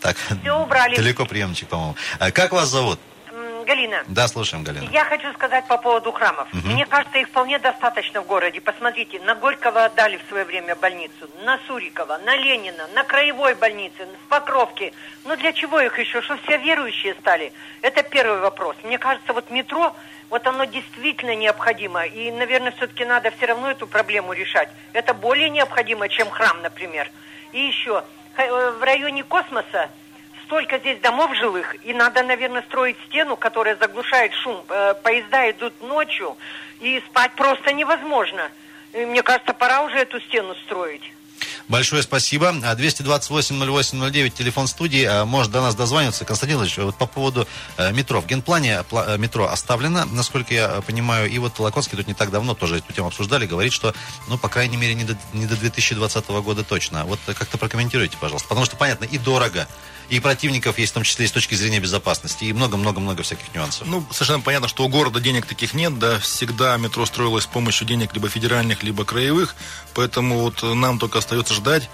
Так, 0.00 0.16
Всё 0.42 0.58
убрали. 0.58 0.94
далеко 0.96 1.24
приемничек, 1.24 1.68
по-моему. 1.68 1.96
Э, 2.20 2.30
Как 2.30 2.52
вас 2.52 2.68
зовут? 2.68 3.00
Галина, 3.66 4.04
Да, 4.06 4.28
слушаем, 4.28 4.62
Галина. 4.62 4.88
я 4.92 5.04
хочу 5.04 5.32
сказать 5.32 5.66
по 5.66 5.76
поводу 5.76 6.12
храмов. 6.12 6.46
Мне 6.52 6.86
кажется, 6.86 7.18
их 7.18 7.26
вполне 7.28 7.58
достаточно 7.58 8.22
в 8.22 8.26
городе. 8.26 8.60
Посмотрите, 8.60 9.18
на 9.20 9.34
Горького 9.34 9.84
отдали 9.84 10.18
в 10.18 10.28
свое 10.28 10.44
время 10.44 10.76
больницу, 10.76 11.28
на 11.42 11.58
Сурикова, 11.66 12.18
на 12.18 12.36
Ленина, 12.36 12.86
на 12.94 13.02
Краевой 13.02 13.54
больнице, 13.56 14.06
в 14.24 14.28
Покровке. 14.28 14.92
Ну 15.24 15.36
для 15.36 15.52
чего 15.52 15.80
их 15.80 15.98
еще? 15.98 16.22
Что 16.22 16.36
все 16.44 16.58
верующие 16.58 17.14
стали? 17.14 17.52
Это 17.82 18.04
первый 18.04 18.38
вопрос. 18.38 18.76
Мне 18.84 18.98
кажется, 18.98 19.32
вот 19.32 19.50
метро, 19.50 19.96
вот 20.30 20.46
оно 20.46 20.64
действительно 20.64 21.34
необходимо. 21.34 22.06
И, 22.06 22.30
наверное, 22.30 22.70
все-таки 22.70 23.04
надо 23.04 23.32
все 23.32 23.46
равно 23.46 23.70
эту 23.72 23.88
проблему 23.88 24.32
решать. 24.32 24.68
Это 24.92 25.12
более 25.12 25.48
необходимо, 25.50 26.08
чем 26.08 26.30
храм, 26.30 26.62
например. 26.62 27.10
И 27.50 27.60
еще, 27.60 28.04
э, 28.36 28.70
в 28.70 28.82
районе 28.84 29.24
космоса 29.24 29.90
столько 30.46 30.78
здесь 30.78 31.00
домов 31.00 31.36
жилых, 31.36 31.74
и 31.84 31.92
надо, 31.92 32.22
наверное, 32.22 32.62
строить 32.62 32.96
стену, 33.08 33.36
которая 33.36 33.76
заглушает 33.76 34.32
шум. 34.34 34.64
Э, 34.68 34.94
Поезда 35.02 35.50
идут 35.50 35.80
ночью, 35.82 36.36
и 36.80 37.02
спать 37.08 37.32
просто 37.36 37.72
невозможно. 37.72 38.48
И 38.92 39.04
мне 39.04 39.22
кажется, 39.22 39.52
пора 39.52 39.82
уже 39.82 39.96
эту 39.96 40.20
стену 40.20 40.54
строить. 40.66 41.02
Большое 41.68 42.02
спасибо. 42.02 42.54
А, 42.64 42.74
228-08-09, 42.74 44.30
телефон 44.30 44.66
студии. 44.68 45.04
А, 45.04 45.24
Может 45.24 45.52
до 45.52 45.60
нас 45.60 45.74
дозвониться. 45.74 46.24
Константин 46.24 46.60
Ильич, 46.60 46.78
вот 46.78 46.96
по 46.96 47.06
поводу 47.06 47.46
э, 47.76 47.92
метро. 47.92 48.20
В 48.20 48.26
генплане 48.26 48.84
пла- 48.90 49.14
э, 49.14 49.18
метро 49.18 49.46
оставлено, 49.46 50.04
насколько 50.06 50.54
я 50.54 50.80
понимаю. 50.86 51.28
И 51.28 51.38
вот 51.38 51.58
Лаконский 51.58 51.96
тут 51.98 52.06
не 52.06 52.14
так 52.14 52.30
давно 52.30 52.54
тоже 52.54 52.78
эту 52.78 52.92
тему 52.92 53.08
обсуждали. 53.08 53.46
Говорит, 53.46 53.72
что, 53.72 53.92
ну, 54.28 54.38
по 54.38 54.48
крайней 54.48 54.76
мере, 54.76 54.94
не 54.94 55.04
до, 55.04 55.16
не 55.34 55.46
до 55.46 55.56
2020 55.56 56.28
года 56.28 56.64
точно. 56.64 57.04
Вот 57.04 57.18
как-то 57.26 57.58
прокомментируйте, 57.58 58.16
пожалуйста. 58.18 58.48
Потому 58.48 58.64
что, 58.64 58.76
понятно, 58.76 59.04
и 59.04 59.18
дорого, 59.18 59.66
и 60.08 60.20
противников 60.20 60.78
есть, 60.78 60.92
в 60.92 60.94
том 60.94 61.02
числе 61.02 61.24
и 61.24 61.28
с 61.28 61.32
точки 61.32 61.54
зрения 61.54 61.80
безопасности, 61.80 62.44
и 62.44 62.52
много-много-много 62.52 63.22
всяких 63.22 63.54
нюансов. 63.54 63.86
Ну, 63.86 64.04
совершенно 64.10 64.40
понятно, 64.40 64.68
что 64.68 64.84
у 64.84 64.88
города 64.88 65.20
денег 65.20 65.46
таких 65.46 65.74
нет, 65.74 65.98
да, 65.98 66.18
всегда 66.18 66.76
метро 66.76 67.06
строилось 67.06 67.44
с 67.44 67.48
помощью 67.48 67.86
денег 67.86 68.14
либо 68.14 68.28
федеральных, 68.28 68.82
либо 68.82 69.04
краевых, 69.04 69.56
поэтому 69.94 70.40
вот 70.40 70.62
нам 70.62 70.98
только 70.98 71.18
остается 71.18 71.54
ждать, 71.54 71.88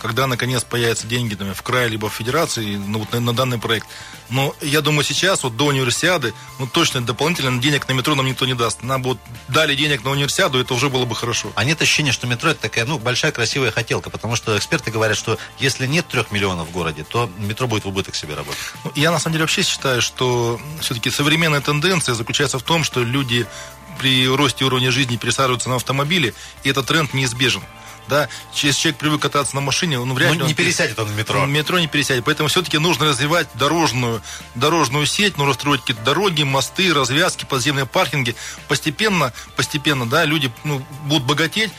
когда 0.00 0.26
наконец 0.26 0.64
появятся 0.64 1.06
деньги 1.06 1.34
там, 1.34 1.52
в 1.54 1.62
крае 1.62 1.88
либо 1.88 2.08
в 2.08 2.14
федерации 2.14 2.76
ну, 2.76 3.00
вот 3.00 3.12
на, 3.12 3.20
на 3.20 3.34
данный 3.34 3.58
проект. 3.58 3.86
Но 4.30 4.54
я 4.60 4.80
думаю, 4.80 5.04
сейчас 5.04 5.42
вот 5.42 5.56
до 5.56 5.66
универсиады, 5.66 6.34
ну 6.58 6.66
точно 6.66 7.00
дополнительно 7.00 7.60
денег 7.60 7.88
на 7.88 7.92
метро 7.92 8.14
нам 8.14 8.26
никто 8.26 8.46
не 8.46 8.54
даст. 8.54 8.82
Нам 8.82 9.02
бы 9.02 9.10
вот 9.10 9.18
дали 9.48 9.74
денег 9.74 10.04
на 10.04 10.10
универсиаду, 10.10 10.58
это 10.58 10.74
уже 10.74 10.88
было 10.88 11.04
бы 11.04 11.14
хорошо. 11.14 11.52
А 11.54 11.64
нет 11.64 11.80
ощущения, 11.80 12.12
что 12.12 12.26
метро 12.26 12.50
это 12.50 12.60
такая, 12.60 12.84
ну, 12.84 12.98
большая 12.98 13.32
красивая 13.32 13.70
хотелка, 13.70 14.10
потому 14.10 14.36
что 14.36 14.56
эксперты 14.56 14.90
говорят, 14.90 15.16
что 15.16 15.38
если 15.58 15.86
нет 15.86 16.06
трех 16.08 16.30
миллионов 16.30 16.68
в 16.68 16.72
городе, 16.72 17.04
то 17.04 17.30
метро 17.38 17.66
будет 17.66 17.84
в 17.84 17.88
убыток 17.88 18.14
себе 18.14 18.34
работать. 18.34 18.60
Ну, 18.84 18.92
Я 18.94 19.10
на 19.10 19.18
самом 19.18 19.34
деле 19.34 19.44
вообще 19.44 19.62
считаю, 19.62 20.02
что 20.02 20.60
все-таки 20.80 21.10
современная 21.10 21.60
тенденция 21.60 22.14
заключается 22.14 22.58
в 22.58 22.62
том, 22.62 22.84
что 22.84 23.02
люди 23.02 23.46
при 23.98 24.28
росте 24.28 24.64
уровня 24.64 24.90
жизни 24.90 25.16
пересаживаются 25.16 25.68
на 25.68 25.76
автомобили, 25.76 26.34
и 26.62 26.70
этот 26.70 26.86
тренд 26.86 27.12
неизбежен. 27.14 27.62
Да, 28.08 28.28
если 28.54 28.80
человек 28.80 28.98
привык 28.98 29.22
кататься 29.22 29.54
на 29.54 29.60
машине, 29.60 29.98
он 30.00 30.12
вряд 30.14 30.30
Ну, 30.30 30.34
ли... 30.36 30.40
он 30.42 30.46
не 30.48 30.54
пере- 30.54 30.68
пересядет 30.68 30.98
он 30.98 31.06
в 31.06 31.16
метро. 31.16 31.40
В 31.42 31.48
метро 31.48 31.78
не 31.78 31.86
пересядет. 31.86 32.24
Поэтому 32.24 32.48
все-таки 32.48 32.78
нужно 32.78 33.06
развивать 33.06 33.48
дорожную, 33.54 34.22
дорожную 34.54 35.06
сеть, 35.06 35.36
нужно 35.36 35.54
строить 35.54 35.82
какие-то 35.82 36.02
дороги, 36.02 36.42
мосты, 36.42 36.92
развязки, 36.94 37.44
подземные 37.44 37.86
паркинги. 37.86 38.34
Постепенно, 38.66 39.32
постепенно, 39.56 40.08
да, 40.08 40.24
люди 40.24 40.50
ну, 40.64 40.82
будут 41.04 41.26
богатеть, 41.26 41.70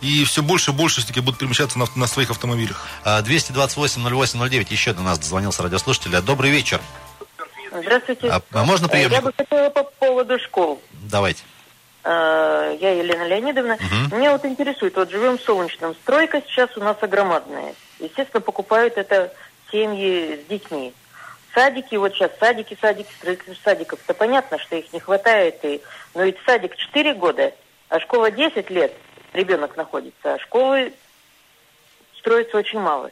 и 0.00 0.24
все 0.24 0.42
больше 0.42 0.70
и 0.70 0.74
больше 0.74 1.00
все-таки 1.00 1.20
будут 1.20 1.40
перемещаться 1.40 1.78
на, 1.78 1.86
на 1.94 2.06
своих 2.06 2.30
автомобилях. 2.30 2.84
А, 3.04 3.22
228-08-09, 3.22 4.66
еще 4.70 4.92
до 4.92 5.02
нас 5.02 5.18
дозвонился 5.18 5.62
радиослушатель. 5.62 6.14
А, 6.14 6.22
Добрый 6.22 6.50
вечер. 6.50 6.80
Здравствуйте. 7.72 8.28
А, 8.28 8.42
а 8.52 8.64
можно 8.64 8.88
приемник? 8.88 9.12
Я 9.12 9.20
бы 9.22 9.32
хотела 9.36 9.70
по 9.70 9.84
поводу 9.84 10.38
школ. 10.38 10.82
Давайте. 10.92 11.42
Э, 12.04 12.76
Я 12.80 12.92
Елена 12.92 13.26
Леонидовна. 13.26 13.78
Меня 14.12 14.32
вот 14.32 14.44
интересует, 14.44 14.96
вот 14.96 15.10
живем 15.10 15.38
в 15.38 15.42
Солнечном. 15.42 15.94
Стройка 15.94 16.42
сейчас 16.46 16.76
у 16.76 16.80
нас 16.80 16.96
огромадная. 17.00 17.74
Естественно, 17.98 18.40
покупают 18.40 18.96
это 18.96 19.32
семьи 19.70 20.40
с 20.42 20.48
детьми. 20.48 20.94
Садики, 21.54 21.96
вот 21.96 22.14
сейчас 22.14 22.30
садики, 22.38 22.78
садики, 22.80 23.10
строительство 23.18 23.54
садиков.-то 23.64 24.14
понятно, 24.14 24.58
что 24.58 24.76
их 24.76 24.92
не 24.92 25.00
хватает. 25.00 25.64
И... 25.64 25.82
Но 26.14 26.24
ведь 26.24 26.36
садик 26.46 26.76
4 26.76 27.14
года, 27.14 27.52
а 27.88 28.00
школа 28.00 28.30
10 28.30 28.70
лет 28.70 28.92
ребенок 29.32 29.76
находится. 29.76 30.34
А 30.34 30.38
школы 30.38 30.92
строится 32.18 32.58
очень 32.58 32.78
мало. 32.78 33.10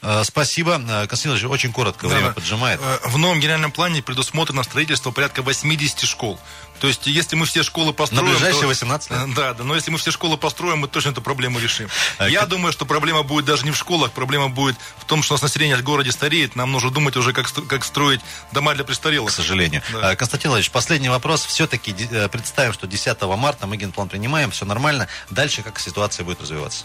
А, 0.00 0.22
Спасибо. 0.22 0.80
А, 0.88 1.06
Константин 1.06 1.32
Ильич, 1.32 1.44
очень 1.50 1.72
коротко, 1.72 2.06
время 2.08 2.28
Да. 2.28 2.32
поджимает. 2.34 2.80
Э, 2.82 2.98
В 3.08 3.18
новом 3.18 3.40
генеральном 3.40 3.72
плане 3.72 4.00
предусмотрено 4.02 4.62
строительство 4.62 5.10
порядка 5.10 5.42
80 5.42 6.06
школ. 6.06 6.38
То 6.80 6.86
есть, 6.86 7.08
если 7.08 7.34
мы 7.34 7.44
все 7.46 7.64
школы 7.64 7.92
построим... 7.92 8.24
На 8.26 8.30
ближайшие 8.30 8.60
то- 8.62 8.68
18 8.68 9.10
лет? 9.10 9.18
Э, 9.20 9.26
Да, 9.34 9.54
да, 9.54 9.64
но 9.64 9.74
если 9.74 9.90
мы 9.90 9.98
все 9.98 10.12
школы 10.12 10.36
построим, 10.36 10.78
мы 10.78 10.86
точно 10.88 11.10
эту 11.10 11.20
проблему 11.20 11.58
решим. 11.58 11.88
А 12.18 12.28
Я 12.28 12.40
как- 12.40 12.50
думаю, 12.50 12.72
что 12.72 12.86
проблема 12.86 13.24
будет 13.24 13.46
даже 13.46 13.64
не 13.64 13.72
в 13.72 13.76
школах, 13.76 14.12
проблема 14.12 14.48
будет 14.48 14.76
в 14.98 15.04
том, 15.04 15.24
что 15.24 15.34
у 15.34 15.36
нас 15.36 15.42
население 15.42 15.76
в 15.76 15.82
городе 15.82 16.12
стареет, 16.12 16.54
нам 16.54 16.70
нужно 16.70 16.92
думать 16.92 17.16
уже, 17.16 17.32
как, 17.32 17.46
стро- 17.48 17.66
как 17.66 17.84
строить 17.84 18.20
дома 18.52 18.74
для 18.74 18.84
к 18.84 18.86
престарелых. 18.86 19.32
сожалению. 19.32 19.82
Да. 19.92 20.14
Константин 20.14 20.52
Ильич, 20.54 20.70
последний 20.70 21.08
вопрос. 21.08 21.44
Все-таки 21.44 21.92
представим, 22.30 22.72
что 22.72 22.86
10 22.86 23.36
марта 23.36 23.66
мы 23.66 23.76
генплан 23.76 24.08
принимаем, 24.08 24.52
все 24.52 24.64
нормально. 24.64 25.08
Дальше 25.30 25.62
как 25.62 25.80
ситуация 25.80 26.22
будет 26.24 26.40
развиваться? 26.40 26.84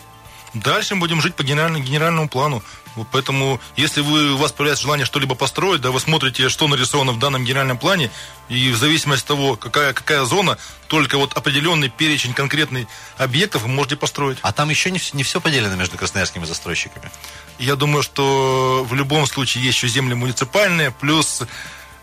Дальше 0.53 0.95
мы 0.95 1.01
будем 1.01 1.21
жить 1.21 1.35
по 1.35 1.43
генеральному, 1.43 1.83
генеральному 1.83 2.29
плану. 2.29 2.63
Поэтому, 3.11 3.59
если 3.75 4.01
вы, 4.01 4.33
у 4.33 4.37
вас 4.37 4.51
появляется 4.51 4.83
желание 4.83 5.05
что-либо 5.05 5.33
построить, 5.33 5.81
да, 5.81 5.89
вы 5.89 5.99
смотрите, 5.99 6.47
что 6.49 6.67
нарисовано 6.67 7.11
в 7.11 7.19
данном 7.19 7.43
генеральном 7.43 7.79
плане, 7.79 8.11
и 8.49 8.69
в 8.69 8.77
зависимости 8.77 9.23
от 9.23 9.27
того, 9.29 9.55
какая, 9.55 9.93
какая 9.93 10.25
зона, 10.25 10.59
только 10.87 11.17
вот 11.17 11.33
определенный 11.33 11.89
перечень 11.89 12.35
конкретных 12.35 12.87
объектов 13.17 13.63
вы 13.63 13.69
можете 13.69 13.95
построить. 13.95 14.37
А 14.43 14.51
там 14.51 14.69
еще 14.69 14.91
не, 14.91 14.99
не 15.13 15.23
все 15.23 15.41
поделено 15.41 15.75
между 15.75 15.97
красноярскими 15.97 16.45
застройщиками. 16.45 17.09
Я 17.57 17.75
думаю, 17.75 18.03
что 18.03 18.85
в 18.87 18.93
любом 18.93 19.25
случае 19.25 19.63
есть 19.63 19.77
еще 19.77 19.87
земли 19.87 20.13
муниципальные, 20.13 20.91
плюс 20.91 21.41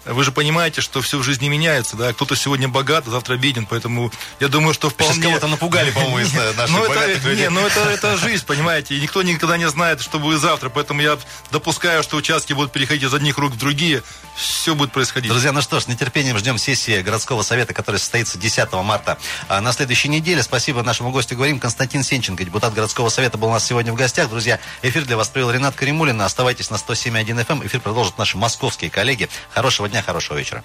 вы 0.04 0.24
же 0.24 0.32
понимаете, 0.32 0.80
что 0.80 1.00
все 1.00 1.18
в 1.18 1.22
жизни 1.22 1.48
меняется, 1.48 1.96
да, 1.96 2.12
кто-то 2.12 2.36
сегодня 2.36 2.68
богат, 2.68 3.06
а 3.06 3.10
завтра 3.10 3.36
беден, 3.36 3.66
поэтому 3.66 4.10
я 4.38 4.48
думаю, 4.48 4.74
что 4.74 4.90
вполне... 4.90 5.14
Сейчас 5.14 5.24
кого-то 5.24 5.46
напугали, 5.48 5.90
по-моему, 5.90 6.20
из 6.20 6.32
наших 6.32 6.70
ну, 6.76 6.88
богатых 6.88 7.18
это, 7.18 7.28
людей. 7.28 7.44
не, 7.44 7.50
ну 7.50 7.66
это, 7.66 7.80
это 7.80 8.16
жизнь, 8.16 8.44
понимаете, 8.46 8.94
и 8.94 9.00
никто 9.00 9.22
никогда 9.22 9.56
не 9.56 9.68
знает, 9.68 10.00
что 10.00 10.18
будет 10.18 10.40
завтра, 10.40 10.68
поэтому 10.68 11.00
я 11.00 11.18
допускаю, 11.50 12.02
что 12.02 12.16
участки 12.16 12.52
будут 12.52 12.72
переходить 12.72 13.04
из 13.04 13.14
одних 13.14 13.38
рук 13.38 13.52
в 13.52 13.58
другие, 13.58 14.02
все 14.36 14.74
будет 14.74 14.92
происходить. 14.92 15.30
Друзья, 15.30 15.52
ну 15.52 15.60
что 15.60 15.80
ж, 15.80 15.84
с 15.84 15.88
нетерпением 15.88 16.38
ждем 16.38 16.58
сессии 16.58 17.02
городского 17.02 17.42
совета, 17.42 17.74
которая 17.74 17.98
состоится 17.98 18.38
10 18.38 18.72
марта 18.72 19.18
а, 19.48 19.60
на 19.60 19.72
следующей 19.72 20.08
неделе. 20.08 20.42
Спасибо 20.42 20.82
нашему 20.82 21.10
гостю. 21.10 21.36
Говорим, 21.36 21.60
Константин 21.60 22.02
Сенченко, 22.02 22.44
депутат 22.44 22.72
городского 22.72 23.10
совета, 23.10 23.36
был 23.36 23.48
у 23.48 23.52
нас 23.52 23.64
сегодня 23.66 23.92
в 23.92 23.96
гостях. 23.96 24.30
Друзья, 24.30 24.58
эфир 24.82 25.04
для 25.04 25.16
вас 25.16 25.28
провел 25.28 25.50
Ренат 25.50 25.74
Каримулин. 25.74 26.20
Оставайтесь 26.22 26.70
на 26.70 26.76
107.1 26.76 27.46
FM. 27.46 27.66
Эфир 27.66 27.80
продолжат 27.80 28.16
наши 28.16 28.38
московские 28.38 28.90
коллеги. 28.90 29.28
Хорошего 29.50 29.89
дня, 29.90 30.02
хорошего 30.02 30.38
вечера. 30.38 30.64